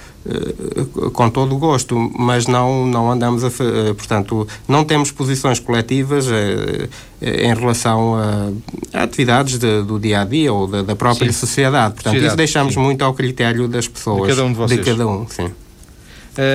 [1.13, 3.49] com todo o gosto, mas não, não andamos a.
[3.49, 6.89] Eh, portanto, não temos posições coletivas eh,
[7.21, 8.51] em relação a,
[8.93, 11.39] a atividades de, do dia a dia ou da, da própria sim.
[11.39, 11.95] sociedade.
[11.95, 12.81] Portanto, sociedade, isso deixamos sim.
[12.81, 14.23] muito ao critério das pessoas.
[14.23, 14.81] De cada um de vocês.
[14.81, 15.51] De cada um, sim.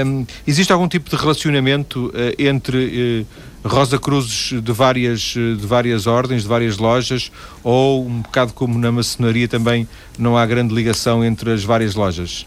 [0.06, 3.26] Um, existe algum tipo de relacionamento uh, entre
[3.66, 7.32] uh, Rosa Cruzes de várias, de várias ordens, de várias lojas,
[7.62, 12.46] ou um bocado como na maçonaria também não há grande ligação entre as várias lojas?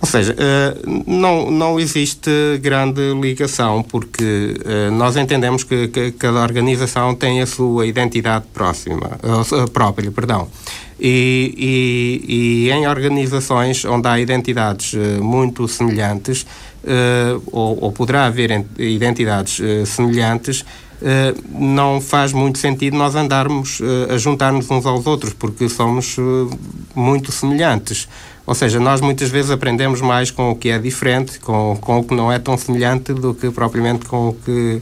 [0.00, 2.30] Ou seja, uh, não, não existe
[2.60, 9.18] grande ligação, porque uh, nós entendemos que, que, cada organização tem a sua identidade próxima,
[9.22, 10.48] uh, própria, perdão.
[10.98, 11.54] E,
[12.28, 16.46] e, e, em organizações onde há identidades muito semelhantes,
[17.52, 20.64] ou, ou, poderá haver identidades semelhantes,
[21.50, 26.16] não faz muito sentido nós andarmos a juntar-nos uns aos outros, porque somos
[26.94, 28.08] muito semelhantes.
[28.46, 32.04] Ou seja, nós muitas vezes aprendemos mais com o que é diferente, com, com o
[32.04, 34.80] que não é tão semelhante, do que propriamente com o que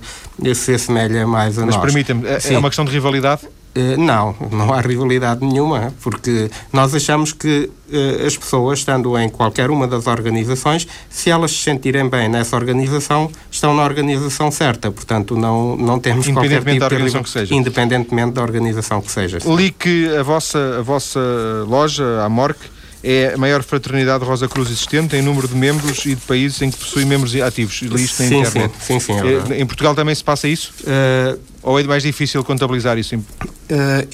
[0.54, 1.84] se assemelha mais a Mas nós.
[1.84, 3.42] Mas permita-me, é, é uma questão de rivalidade?
[3.76, 9.28] Uh, não, não há rivalidade nenhuma, porque nós achamos que uh, as pessoas, estando em
[9.28, 14.92] qualquer uma das organizações, se elas se sentirem bem nessa organização, estão na organização certa.
[14.92, 17.26] Portanto, não, não temos qualquer tipo da organização de...
[17.26, 17.54] que seja.
[17.54, 19.38] Independentemente da organização que seja.
[19.44, 21.20] Li que a vossa, a vossa
[21.66, 22.58] loja, a Morc,
[23.04, 26.70] é a maior fraternidade Rosa Cruz existente em número de membros e de países em
[26.70, 27.82] que possui membros ativos.
[27.82, 28.74] Li isto na sim, internet.
[28.80, 30.72] Sim, sim, sim é em Portugal também se passa isso?
[30.80, 33.14] Uh, Ou é mais difícil contabilizar isso?
[33.14, 33.22] Uh,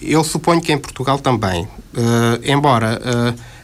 [0.03, 1.63] eu suponho que em Portugal também.
[1.63, 3.01] Uh, embora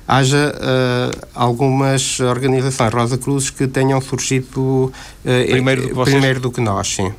[0.07, 4.93] haja uh, algumas organizações Rosa Cruzes que tenham surgido uh,
[5.51, 6.15] primeiro, do que, vocês...
[6.15, 7.13] primeiro do que nós, sim.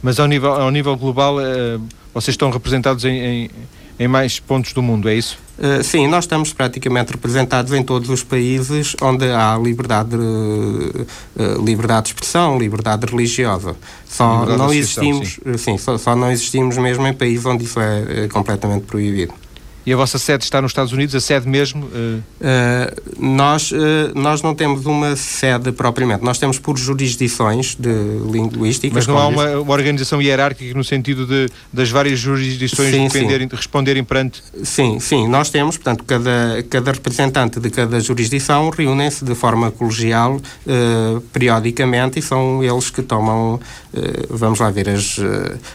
[0.00, 1.82] Mas ao nível, ao nível global, uh,
[2.14, 3.50] vocês estão representados em, em,
[3.98, 5.38] em mais pontos do mundo, é isso?
[5.58, 12.06] Uh, sim, nós estamos praticamente representados em todos os países onde há liberdade, uh, liberdade
[12.06, 13.74] de expressão, liberdade religiosa.
[14.08, 17.80] Só liberdade não existimos, sim, sim só, só, não existimos mesmo em países onde isso
[17.80, 19.34] é, é completamente proibido.
[19.88, 21.86] E a vossa sede está nos Estados Unidos, a sede mesmo?
[21.86, 22.18] Uh...
[22.18, 22.22] Uh,
[23.18, 23.76] nós, uh,
[24.14, 27.88] nós não temos uma sede propriamente, nós temos por jurisdições de
[28.30, 28.94] linguística.
[28.94, 33.48] Mas não há uma, uma, organização hierárquica no sentido de das várias jurisdições sim, sim.
[33.50, 34.42] responderem perante?
[34.62, 40.38] Sim, sim, nós temos, portanto, cada, cada representante de cada jurisdição reúnem-se de forma colegial
[41.32, 43.58] periodicamente e são eles que tomam,
[44.28, 45.16] vamos lá ver, as,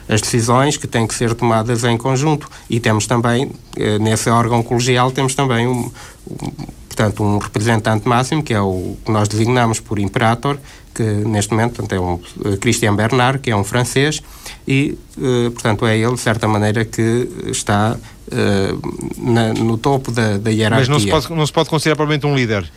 [0.08, 2.50] as decisões que têm que ser tomadas em conjunto.
[2.70, 3.52] E temos também
[4.04, 5.92] nesse órgão colegial temos também um,
[6.30, 6.52] um,
[6.88, 10.58] portanto, um representante máximo, que é o que nós designamos por imperator,
[10.94, 14.22] que neste momento portanto, é um uh, Christian Bernard, que é um francês,
[14.68, 20.38] e, uh, portanto, é ele, de certa maneira, que está uh, na, no topo da,
[20.38, 20.80] da hierarquia.
[20.80, 22.70] Mas não se pode, não se pode considerar provavelmente um líder?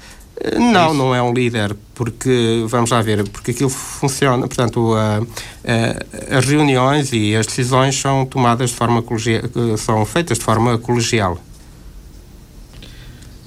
[0.58, 5.22] Não, não é um líder, porque, vamos lá ver, porque aquilo funciona, portanto, a,
[5.64, 9.42] a, as reuniões e as decisões são tomadas de forma colegial,
[9.78, 11.38] são feitas de forma colegial.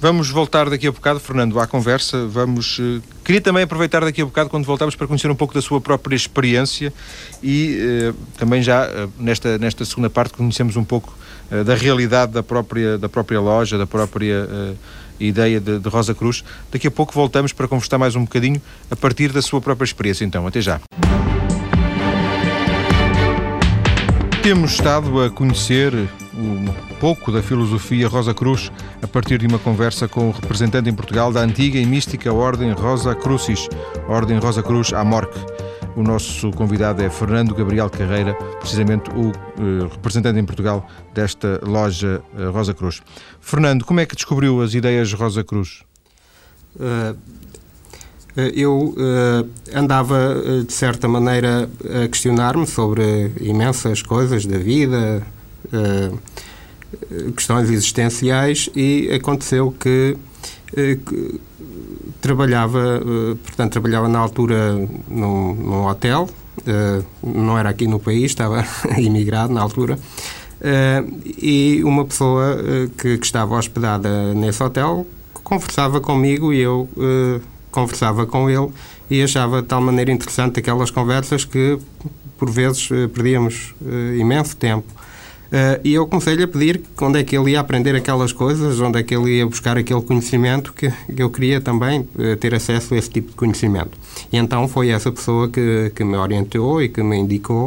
[0.00, 2.26] Vamos voltar daqui a bocado, Fernando, à conversa.
[2.26, 2.78] Vamos.
[2.78, 5.78] Uh, queria também aproveitar daqui a bocado, quando voltamos, para conhecer um pouco da sua
[5.78, 6.90] própria experiência
[7.42, 11.14] e uh, também já uh, nesta, nesta segunda parte conhecemos um pouco
[11.66, 14.48] da realidade da própria, da própria loja, da própria
[15.20, 16.42] ideia de, de Rosa Cruz.
[16.70, 20.24] Daqui a pouco voltamos para conversar mais um bocadinho a partir da sua própria experiência.
[20.24, 20.80] Então, até já.
[24.42, 25.92] Temos estado a conhecer
[26.34, 26.64] um
[26.98, 31.30] pouco da filosofia Rosa Cruz a partir de uma conversa com o representante em Portugal
[31.30, 33.68] da antiga e mística Ordem Rosa Crucis,
[34.08, 35.38] Ordem Rosa Cruz Amorque.
[35.96, 42.22] O nosso convidado é Fernando Gabriel Carreira, precisamente o uh, representante em Portugal desta loja
[42.32, 43.02] uh, Rosa Cruz.
[43.40, 45.82] Fernando, como é que descobriu as ideias Rosa Cruz?
[46.76, 47.16] Uh,
[48.54, 48.94] eu
[49.74, 55.26] andava, de certa maneira, a questionar-me sobre imensas coisas da vida,
[57.36, 60.16] questões existenciais, e aconteceu que
[62.20, 64.74] trabalhava, uh, portanto, trabalhava na altura
[65.08, 66.28] num, num hotel,
[66.58, 68.64] uh, não era aqui no país, estava
[68.98, 72.58] imigrado na altura, uh, e uma pessoa
[72.98, 75.06] que, que, estava hospedada nesse hotel
[75.42, 76.88] conversava comigo e eu
[77.72, 78.68] conversava com ele
[79.10, 81.76] e achava de tal maneira interessante aquelas conversas que,
[82.38, 83.74] por vezes, perdíamos
[84.16, 84.86] imenso tempo
[85.50, 89.00] Uh, e eu comecei-lhe a pedir onde é que ele ia aprender aquelas coisas, onde
[89.00, 92.96] é que ele ia buscar aquele conhecimento que eu queria também uh, ter acesso a
[92.96, 93.90] esse tipo de conhecimento.
[94.32, 97.66] E então foi essa pessoa que, que me orientou e que me indicou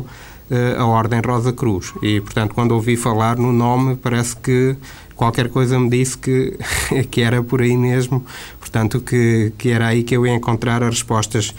[0.50, 1.94] uh, a Ordem Rosa Cruz.
[2.02, 4.78] E, portanto, quando ouvi falar no nome, parece que
[5.14, 6.58] qualquer coisa me disse que,
[7.12, 8.26] que era por aí mesmo,
[8.62, 11.54] portanto, que, que era aí que eu ia encontrar as respostas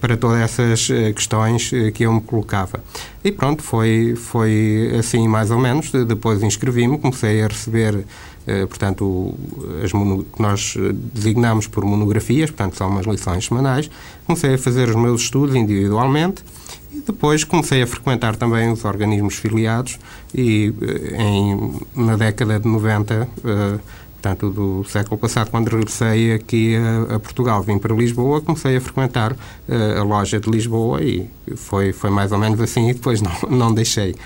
[0.00, 2.82] para todas essas eh, questões eh, que eu me colocava.
[3.24, 5.90] E pronto, foi, foi assim mais ou menos.
[5.90, 8.04] Depois inscrevi-me, comecei a receber,
[8.46, 9.34] eh, portanto,
[9.82, 10.76] as que nós
[11.12, 13.90] designamos por monografias, portanto, são umas lições semanais.
[14.26, 16.44] Comecei a fazer os meus estudos individualmente
[16.92, 19.98] e depois comecei a frequentar também os organismos filiados
[20.34, 20.72] e
[21.16, 23.28] em, na década de 90
[24.20, 28.80] portanto, do século passado, quando regressei aqui a, a Portugal, vim para Lisboa, comecei a
[28.80, 33.22] frequentar uh, a loja de Lisboa e foi, foi mais ou menos assim e depois
[33.22, 34.16] não, não deixei.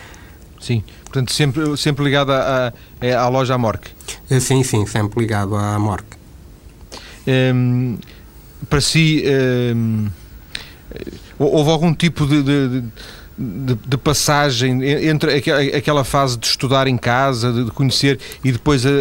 [0.58, 2.72] Sim, portanto, sempre, sempre ligado à,
[3.18, 3.90] à, loja Amorque?
[4.30, 6.16] Uh, sim, sim, sempre ligado à Amorque.
[7.26, 7.98] Um,
[8.68, 9.24] para si,
[9.76, 10.08] um,
[11.38, 12.84] houve algum tipo de, de, de
[13.42, 15.36] de, de, passagem entre
[15.74, 18.92] aquela fase de estudar em casa, de, conhecer e depois, a, a,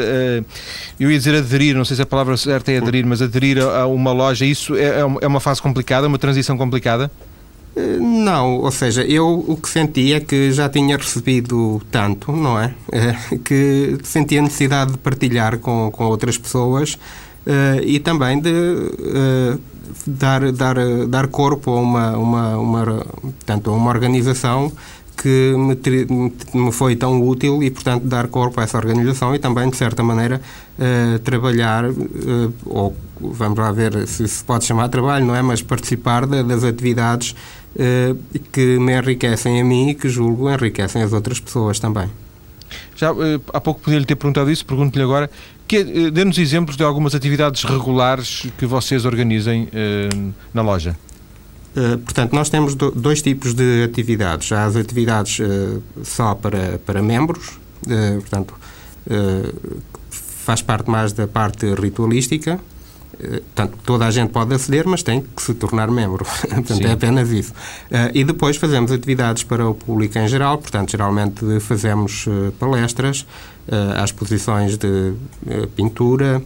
[0.99, 3.81] eu ia dizer aderir, não sei se a palavra certa é aderir, mas aderir a,
[3.81, 7.11] a uma loja, isso é, é, é uma fase complicada, uma transição complicada?
[7.75, 12.59] Eh, não, ou seja, eu o que senti é que já tinha recebido tanto, não
[12.59, 12.73] é?
[12.91, 16.95] é que sentia necessidade de partilhar com, com outras pessoas
[17.45, 19.59] uh, e também de uh,
[20.05, 20.75] dar, dar,
[21.07, 24.71] dar corpo a uma, uma, uma, portanto, a uma organização
[25.21, 29.69] que me, me, foi tão útil e, portanto, dar corpo a essa organização e também,
[29.69, 30.41] de certa maneira,
[30.79, 35.41] uh, trabalhar, uh, ou vamos lá ver se se pode chamar trabalho, não é?
[35.43, 37.35] Mas participar de, das atividades
[37.75, 38.17] uh,
[38.51, 42.09] que me enriquecem a mim e que julgo enriquecem as outras pessoas também.
[42.95, 43.11] Já
[43.53, 45.29] há pouco podia-lhe ter perguntado isso, pergunto-lhe agora
[45.77, 50.97] eh, dê-nos exemplos de algumas atividades regulares que vocês organizem uh, na loja.
[51.75, 54.51] Uh, portanto, nós temos do, dois tipos de atividades.
[54.51, 57.59] Há as atividades uh, só para, para membros,
[58.19, 58.53] portanto,
[60.09, 62.59] faz parte mais da parte ritualística,
[63.17, 66.25] Portanto, toda a gente pode aceder, mas tem que se tornar membro.
[66.49, 66.85] portanto, Sim.
[66.85, 67.53] é apenas isso.
[68.13, 70.57] E depois fazemos atividades para o público em geral.
[70.57, 72.25] Portanto, geralmente fazemos
[72.59, 73.25] palestras,
[73.97, 76.41] há exposições de uh, pintura,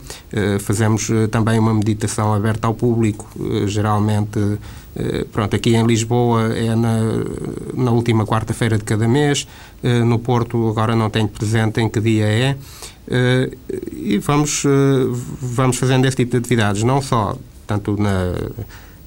[0.60, 3.28] fazemos também uma meditação aberta ao público,
[3.68, 4.40] geralmente.
[5.32, 7.00] Pronto, aqui em Lisboa é na,
[7.74, 9.46] na última quarta-feira de cada mês,
[10.06, 12.56] no Porto agora não tenho presente em que dia é,
[13.92, 14.64] e vamos,
[15.42, 18.36] vamos fazendo esse tipo de atividades, não só tanto na,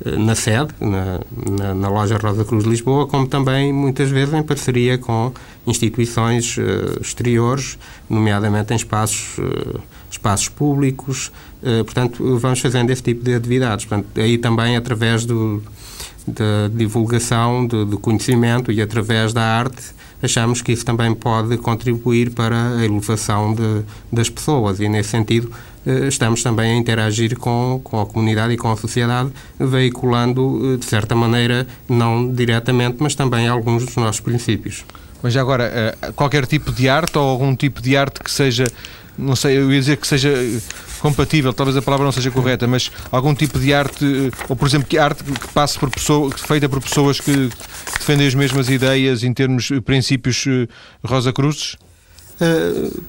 [0.05, 1.21] na sede, na,
[1.59, 5.33] na, na, loja Rosa Cruz de Lisboa, como também muitas vezes em parceria com
[5.67, 9.39] instituições uh, exteriores, nomeadamente em espaços,
[10.11, 11.33] espaços públicos.
[11.85, 13.85] portanto, vamos fazendo esse tipo de atividades.
[13.85, 15.63] Portanto, aí também através do,
[16.27, 22.31] da divulgação do, do conhecimento e através da arte achamos que isso também pode contribuir
[22.31, 25.51] para a elevação de, das pessoas e, nesse sentido,
[26.09, 31.15] estamos também a interagir com, com a comunidade e com a sociedade, veiculando, de certa
[31.15, 34.85] maneira, não diretamente, mas também alguns dos nossos princípios.
[35.23, 38.67] Mas agora, qualquer tipo de arte ou algum tipo de arte que seja,
[39.17, 40.33] não sei, eu ia dizer que seja
[41.01, 44.05] compatível, talvez a palavra não seja correta, mas algum tipo de arte,
[44.49, 47.51] ou por exemplo, que arte que passe por pessoa, feita por pessoas que
[47.99, 50.45] defendem as mesmas ideias em termos princípios
[51.05, 51.77] Rosa Cruzes?
[52.41, 53.03] Uh,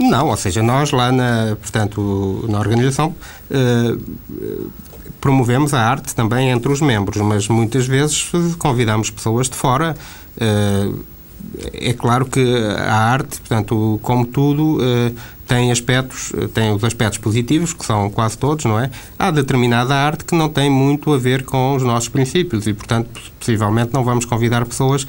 [0.00, 3.14] não, ou seja, nós lá na, portanto, na organização
[3.50, 4.70] uh,
[5.20, 9.94] promovemos a arte também entre os membros, mas muitas vezes convidamos pessoas de fora.
[10.36, 11.04] Uh,
[11.72, 12.40] é claro que
[12.78, 14.78] a arte, portanto, como tudo,
[15.50, 18.88] tem aspectos, tem os aspectos positivos, que são quase todos, não é?
[19.18, 23.20] Há determinada arte que não tem muito a ver com os nossos princípios e, portanto,
[23.38, 25.06] possivelmente não vamos convidar pessoas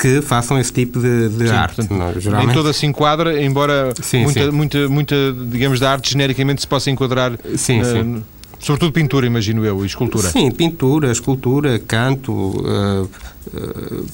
[0.00, 1.76] que façam esse tipo de, de sim, arte.
[1.76, 2.46] Portanto, não, geralmente...
[2.46, 4.50] Nem toda se enquadra, embora sim, muita, sim.
[4.50, 5.14] muita, muita,
[5.50, 7.38] digamos, da arte genericamente se possa enquadrar.
[7.54, 8.24] Sim, sim.
[8.58, 10.28] Sobretudo pintura, imagino eu, e escultura.
[10.28, 12.32] Sim, pintura, escultura, canto.
[12.32, 13.08] Uh,
[13.54, 14.06] uh,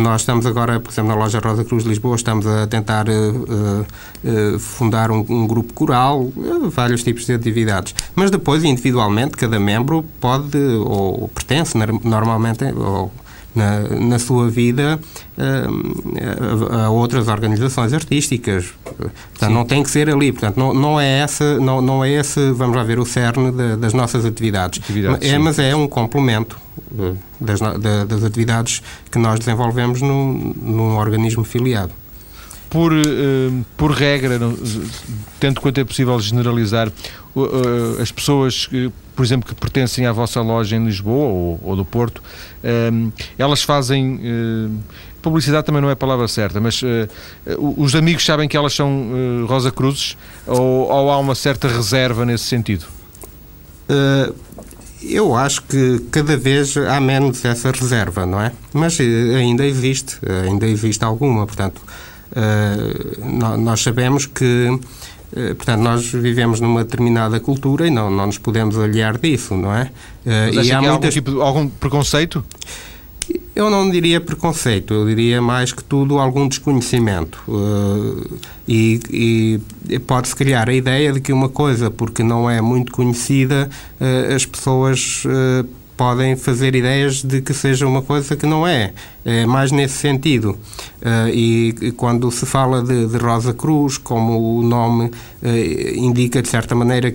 [0.00, 4.58] nós estamos agora, por exemplo, na loja Rosa Cruz de Lisboa, estamos a tentar uh,
[4.58, 6.30] fundar um, um, grupo coral,
[6.70, 7.94] vários tipos de atividades.
[8.14, 13.12] Mas depois, individualmente, cada membro pode ou pertence normalmente ou
[13.54, 14.98] na, na sua vida
[15.36, 18.66] uh, a, a, outras organizações artísticas.
[18.84, 20.32] Portanto, não tem que ser ali.
[20.32, 23.76] Portanto, não, não é essa, não, não é esse, vamos lá ver, o cerne de,
[23.76, 24.80] das nossas atividades.
[24.82, 26.58] atividades é, mas é um complemento
[26.98, 27.60] eh, das,
[28.06, 31.92] das atividades que nós desenvolvemos num, num organismo filiado
[32.70, 34.38] por, uh, por regra,
[35.40, 36.88] tanto quanto é possível generalizar,
[37.34, 38.68] uh, uh, as pessoas
[39.16, 42.22] por exemplo, que pertencem à vossa loja em Lisboa ou, ou do Porto,
[43.36, 44.20] elas fazem.
[45.20, 46.80] publicidade também não é a palavra certa, mas
[47.58, 50.16] os amigos sabem que elas são Rosa Cruzes
[50.46, 52.86] ou, ou, há uma certa reserva nesse sentido?
[55.02, 58.52] Eu acho que cada vez há menos essa reserva, não é?
[58.72, 60.16] Mas ainda existe,
[60.46, 62.07] ainda existe alguma, portanto, Uh,
[63.58, 68.78] nós sabemos que, uh, portanto, nós vivemos numa determinada cultura e não, não nos podemos
[68.78, 69.90] aliar disso, não é?
[70.24, 70.94] Uh, e há, muitas...
[70.94, 72.44] algum, tipo de, algum preconceito?
[73.54, 77.42] Eu não diria preconceito, eu diria mais que tudo algum desconhecimento.
[78.66, 83.68] e, e pode-se criar a ideia de que uma coisa, porque não é muito conhecida,
[84.34, 85.24] as pessoas
[85.98, 88.92] podem fazer ideias de que seja uma coisa que não é.
[89.24, 90.50] É mais nesse sentido.
[91.02, 96.40] Uh, e, e, quando se fala de, de, Rosa Cruz, como o nome uh, indica,
[96.40, 97.12] de certa maneira,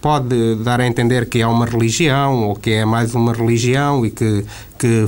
[0.00, 4.10] pode dar a entender que é uma religião ou que é mais uma religião e
[4.10, 4.44] que,
[4.78, 5.06] que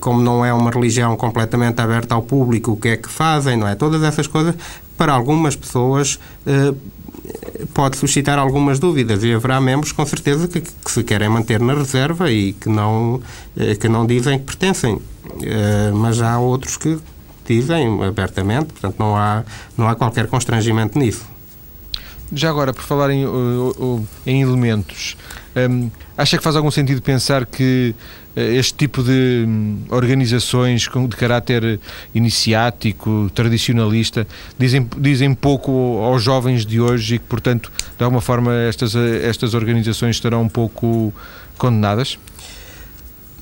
[0.00, 3.68] como não é uma religião completamente aberta ao público, o que é que fazem, não
[3.68, 3.76] é?
[3.76, 4.54] Todas essas coisas,
[4.96, 6.76] para algumas pessoas, uh,
[7.74, 11.74] pode suscitar algumas dúvidas e haverá membros com certeza que, que, se querem manter na
[11.74, 13.20] reserva e que não,
[13.56, 15.00] eh, que não dizem que pertencem.
[15.42, 16.98] Eh, mas há outros que
[17.46, 19.44] dizem abertamente, portanto não há,
[19.76, 21.24] não há qualquer constrangimento nisso.
[22.32, 23.24] Já agora, por falar em,
[24.26, 25.16] em elementos,
[25.56, 27.94] um, acha que faz algum sentido pensar que
[28.36, 31.80] eh, este tipo de hum, organizações de caráter
[32.14, 34.26] iniciático, tradicionalista,
[34.58, 39.26] dizem, dizem pouco aos jovens de hoje e que, portanto, de alguma forma, estas, eh,
[39.26, 41.12] estas organizações estarão um pouco
[41.56, 42.18] condenadas?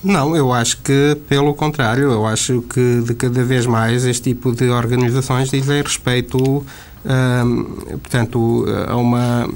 [0.02, 4.54] Não, eu acho que, pelo contrário, eu acho que de cada vez mais este tipo
[4.54, 6.64] de organizações dizem respeito,
[7.04, 7.64] hum,
[8.02, 9.48] portanto, a uma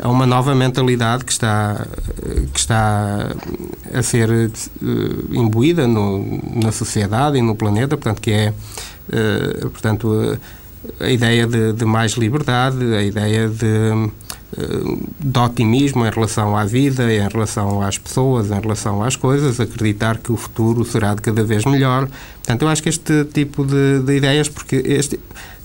[0.00, 1.86] a uma nova mentalidade que está,
[2.52, 3.30] que está
[3.92, 8.52] a ser uh, imbuída no, na sociedade e no planeta, portanto, que é,
[9.08, 10.38] uh, portanto, uh,
[11.00, 14.10] a ideia de, de, mais liberdade, a ideia de,
[15.18, 20.18] de otimismo em relação à vida, em relação às pessoas, em relação às coisas, acreditar
[20.18, 22.08] que o futuro será de cada vez melhor.
[22.36, 25.18] Portanto, eu acho que este tipo de, de ideias, porque este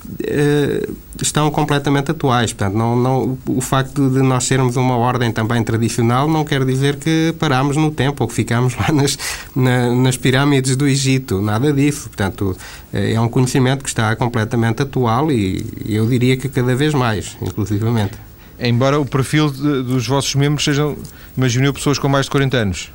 [0.05, 2.51] Uh, estão completamente atuais.
[2.51, 6.97] Portanto, não, não, o facto de nós sermos uma ordem também tradicional não quer dizer
[6.97, 9.17] que paramos no tempo ou que ficamos lá nas,
[9.55, 11.41] na, nas pirâmides do Egito.
[11.41, 12.09] Nada disso.
[12.09, 12.57] Portanto,
[12.91, 18.17] é um conhecimento que está completamente atual e eu diria que cada vez mais, inclusivamente.
[18.59, 20.97] Embora o perfil de, dos vossos membros sejam,
[21.37, 22.91] imagino pessoas com mais de 40 anos.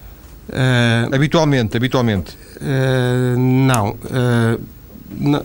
[0.48, 2.36] Uh, habitualmente, habitualmente.
[2.56, 3.96] Uh, não.
[5.18, 5.44] não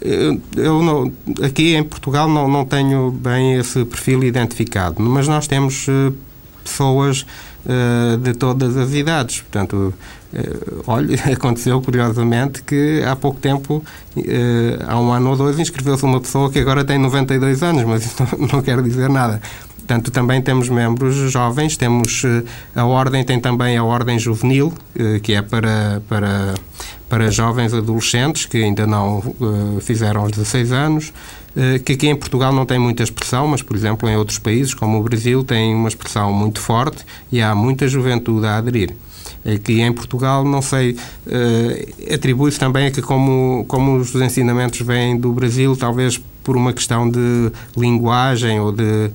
[0.00, 5.86] eu não, aqui em Portugal não, não tenho bem esse perfil identificado, mas nós temos
[5.88, 6.12] eh,
[6.62, 7.26] pessoas
[7.64, 9.40] uh, de todas as idades.
[9.40, 9.92] Portanto,
[10.32, 13.82] uh, olha, aconteceu curiosamente que há pouco tempo,
[14.86, 18.22] há um ano ou dois, inscreveu-se uma pessoa que agora tem 92 anos, mas isso
[18.38, 19.40] não, não quer dizer nada.
[19.78, 22.22] Portanto, também temos membros jovens, temos
[22.76, 24.70] a Ordem, tem também a Ordem Juvenil,
[25.22, 26.54] que é para, para,
[27.08, 29.22] para jovens adolescentes que ainda não
[29.80, 31.12] fizeram os 16 anos.
[31.58, 34.74] Eh, que aqui em Portugal não tem muita expressão, mas, por exemplo, em outros países,
[34.74, 38.94] como o Brasil, tem uma expressão muito forte e há muita juventude a aderir.
[39.44, 40.92] Aqui em Portugal, não sei,
[41.26, 46.72] uh, atribui-se também a que, como, como os ensinamentos vêm do Brasil, talvez por uma
[46.72, 49.12] questão de linguagem ou de, uh,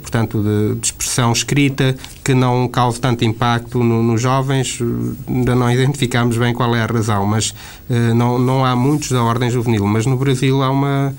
[0.00, 4.78] portanto, de, de, expressão escrita, que não cause tanto impacto no, nos jovens,
[5.26, 7.50] ainda não identificamos bem qual é a razão, mas
[7.90, 11.14] uh, não, não há muitos da ordem juvenil, mas no Brasil há uma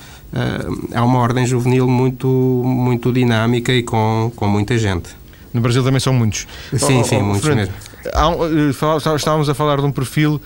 [0.92, 5.10] é uma ordem juvenil muito, muito dinâmica e com, com muita gente.
[5.52, 6.46] No Brasil também são muitos.
[6.78, 7.90] Sim, oh, sim, oh, muitos Fernando, mesmo.
[8.06, 10.40] Eh, estávamos a falar de um perfil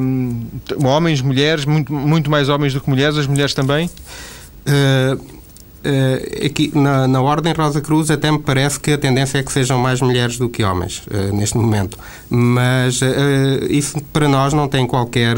[0.00, 0.46] um,
[0.86, 3.88] homens, mulheres, muito, muito mais homens do que mulheres, as mulheres também?
[4.66, 5.22] Uh,
[5.84, 9.52] Uh, aqui na, na Ordem Rosa Cruz até me parece que a tendência é que
[9.52, 11.98] sejam mais mulheres do que homens uh, neste momento.
[12.30, 13.06] Mas uh,
[13.68, 15.36] isso para nós não tem qualquer,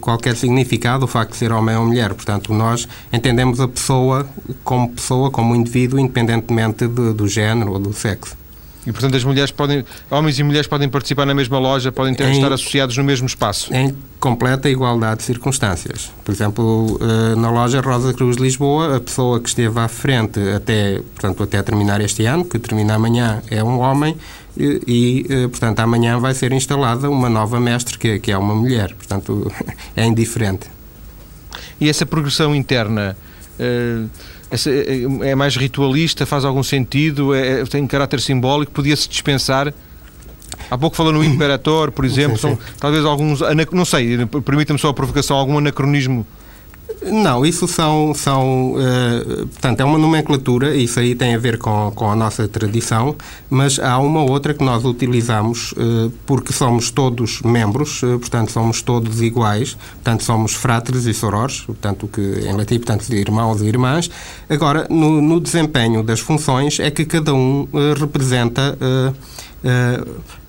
[0.00, 2.14] qualquer significado, o facto de ser homem ou mulher.
[2.14, 4.26] Portanto, nós entendemos a pessoa
[4.64, 8.41] como pessoa, como indivíduo, independentemente de, do género ou do sexo.
[8.86, 12.26] E, portanto, as mulheres podem, homens e mulheres podem participar na mesma loja, podem ter,
[12.26, 13.72] em, estar associados no mesmo espaço?
[13.72, 16.10] Em completa igualdade de circunstâncias.
[16.24, 20.40] Por exemplo, eh, na loja Rosa Cruz de Lisboa, a pessoa que esteve à frente
[20.50, 24.16] até, portanto, até terminar este ano, que termina amanhã, é um homem,
[24.56, 28.54] e, e, eh, portanto, amanhã vai ser instalada uma nova mestre, que, que é uma
[28.54, 28.94] mulher.
[28.94, 29.50] Portanto,
[29.94, 30.68] é indiferente.
[31.80, 33.16] E essa progressão interna...
[33.60, 34.08] Uh
[34.52, 39.72] é, é mais ritualista, faz algum sentido, é, é tem caráter simbólico, podia-se dispensar.
[40.70, 42.56] Há pouco falou no Imperator, por exemplo, sim, sim.
[42.56, 43.40] são talvez alguns,
[43.72, 46.26] não sei, permita-me só a provocação, algum anacronismo
[47.02, 51.92] não, isso são, são uh, portanto, é uma nomenclatura, isso aí tem a ver com,
[51.94, 53.14] com a nossa tradição,
[53.50, 58.82] mas há uma outra que nós utilizamos uh, porque somos todos membros, uh, portanto, somos
[58.82, 64.10] todos iguais, portanto, somos fráteres e sorores, portanto, que em latim, portanto, irmãos e irmãs.
[64.48, 67.68] Agora, no, no desempenho das funções é que cada um
[67.98, 68.76] representa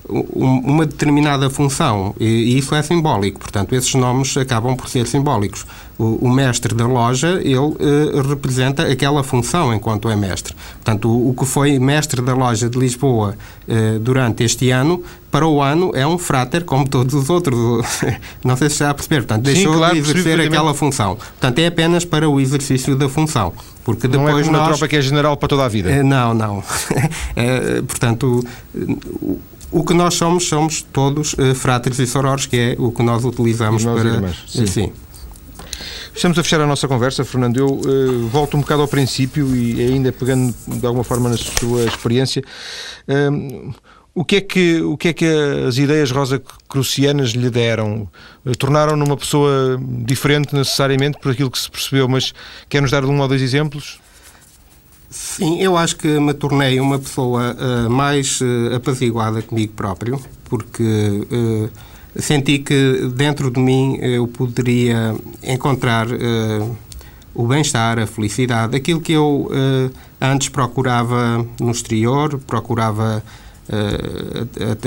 [0.08, 5.64] uma determinada função e isso é simbólico, portanto esses nomes acabam por ser simbólicos.
[5.96, 10.52] O, o mestre da loja, ele uh, representa aquela função enquanto é mestre.
[10.74, 13.36] Portanto, o, o, que foi mestre da loja de Lisboa
[13.68, 17.56] uh, durante este ano, para o ano é um fráter como todos os outros.
[18.44, 19.20] Não sei se está a perceber.
[19.20, 21.14] Portanto, deixou Sim, claro, de exercer aquela função.
[21.14, 23.52] Portanto, é apenas para o exercício da função.
[23.84, 24.68] Porque depois não é como nós...
[24.68, 25.90] tropa que é general para toda a vida.
[25.90, 26.64] Uh, não, não.
[27.86, 28.44] portanto,
[29.74, 33.24] o que nós somos, somos todos uh, fráteres e sorores, que é o que nós
[33.24, 34.08] utilizamos para.
[34.08, 34.66] Irmãs, sim.
[34.66, 34.92] sim.
[36.14, 37.56] Estamos a fechar a nossa conversa, Fernando.
[37.56, 41.84] Eu uh, volto um bocado ao princípio e ainda pegando de alguma forma na sua
[41.86, 42.44] experiência.
[43.08, 43.74] Uh,
[44.14, 45.26] o que, é que, o que é que
[45.66, 48.08] as ideias rosa crucianas lhe deram?
[48.60, 52.32] Tornaram-no uma pessoa diferente necessariamente por aquilo que se percebeu, mas
[52.68, 53.98] quer-nos dar um ou dois exemplos?
[55.14, 60.82] Sim, eu acho que me tornei uma pessoa uh, mais uh, apaziguada comigo próprio, porque
[60.82, 61.70] uh,
[62.20, 66.08] senti que dentro de mim eu poderia encontrar
[67.32, 69.50] o bem-estar, a felicidade, aquilo que eu
[70.20, 73.22] antes procurava no exterior, procurava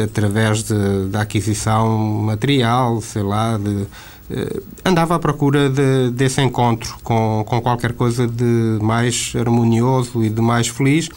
[0.03, 3.87] através de, da aquisição material, sei lá, de
[4.29, 10.29] Uh, andava à procura de, desse encontro com, com qualquer coisa de mais harmonioso e
[10.29, 11.07] de mais feliz.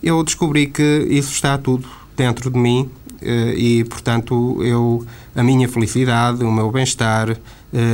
[0.00, 2.88] Eu descobri que isso está tudo dentro de mim
[3.22, 3.26] uh,
[3.56, 7.36] e, portanto, eu, a minha felicidade, o meu bem-estar, uh,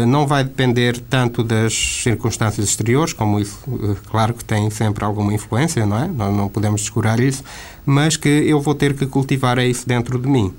[0.07, 1.73] não vai depender tanto das
[2.03, 3.59] circunstâncias exteriores, como isso,
[4.11, 6.07] claro que tem sempre alguma influência, não é?
[6.07, 7.43] Nós não podemos descurar isso,
[7.87, 10.53] mas que eu vou ter que cultivar isso dentro de mim.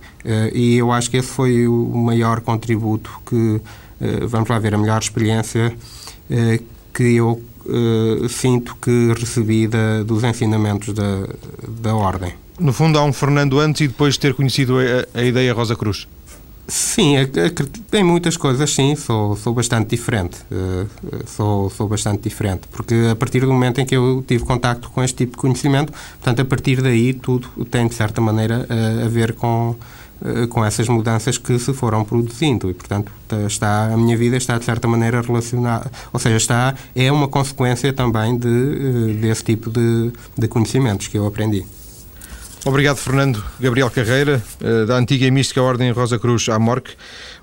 [0.51, 3.61] e eu acho que esse foi o maior contributo que
[4.01, 5.73] eh, vamos lá ver, a melhor experiência
[6.29, 6.59] eh,
[6.91, 11.27] que eu eh, sinto que recebi da, dos ensinamentos da,
[11.67, 12.33] da Ordem.
[12.59, 15.75] No fundo, há um Fernando antes e depois de ter conhecido a, a ideia Rosa
[15.75, 16.07] Cruz.
[16.71, 17.15] Sim,
[17.89, 20.37] tem muitas coisas, sim, sou, sou bastante diferente.
[21.27, 25.03] sou, sou bastante diferente, porque a partir do momento em que eu tive contacto com
[25.03, 29.09] este tipo de conhecimento, portanto, a partir daí tudo tem, de certa maneira, a, a
[29.09, 29.75] ver com,
[30.23, 33.11] eh, com essas mudanças que se foram produzindo e portanto
[33.47, 37.91] está a minha vida está de certa maneira relacionada ou seja está é uma consequência
[37.91, 41.65] também de eh, desse tipo de, de conhecimentos que eu aprendi
[42.63, 46.93] Obrigado, Fernando Gabriel Carreira, eh, da antiga e mística Ordem Rosa Cruz à Morque.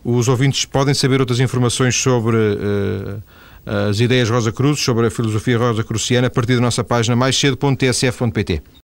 [0.04, 3.20] Os ouvintes podem saber outras informações sobre uh,
[3.66, 7.36] as ideias Rosa Cruz, sobre a filosofia Rosa Cruciana, a partir da nossa página mais
[7.36, 8.62] cedo.tsf.pt.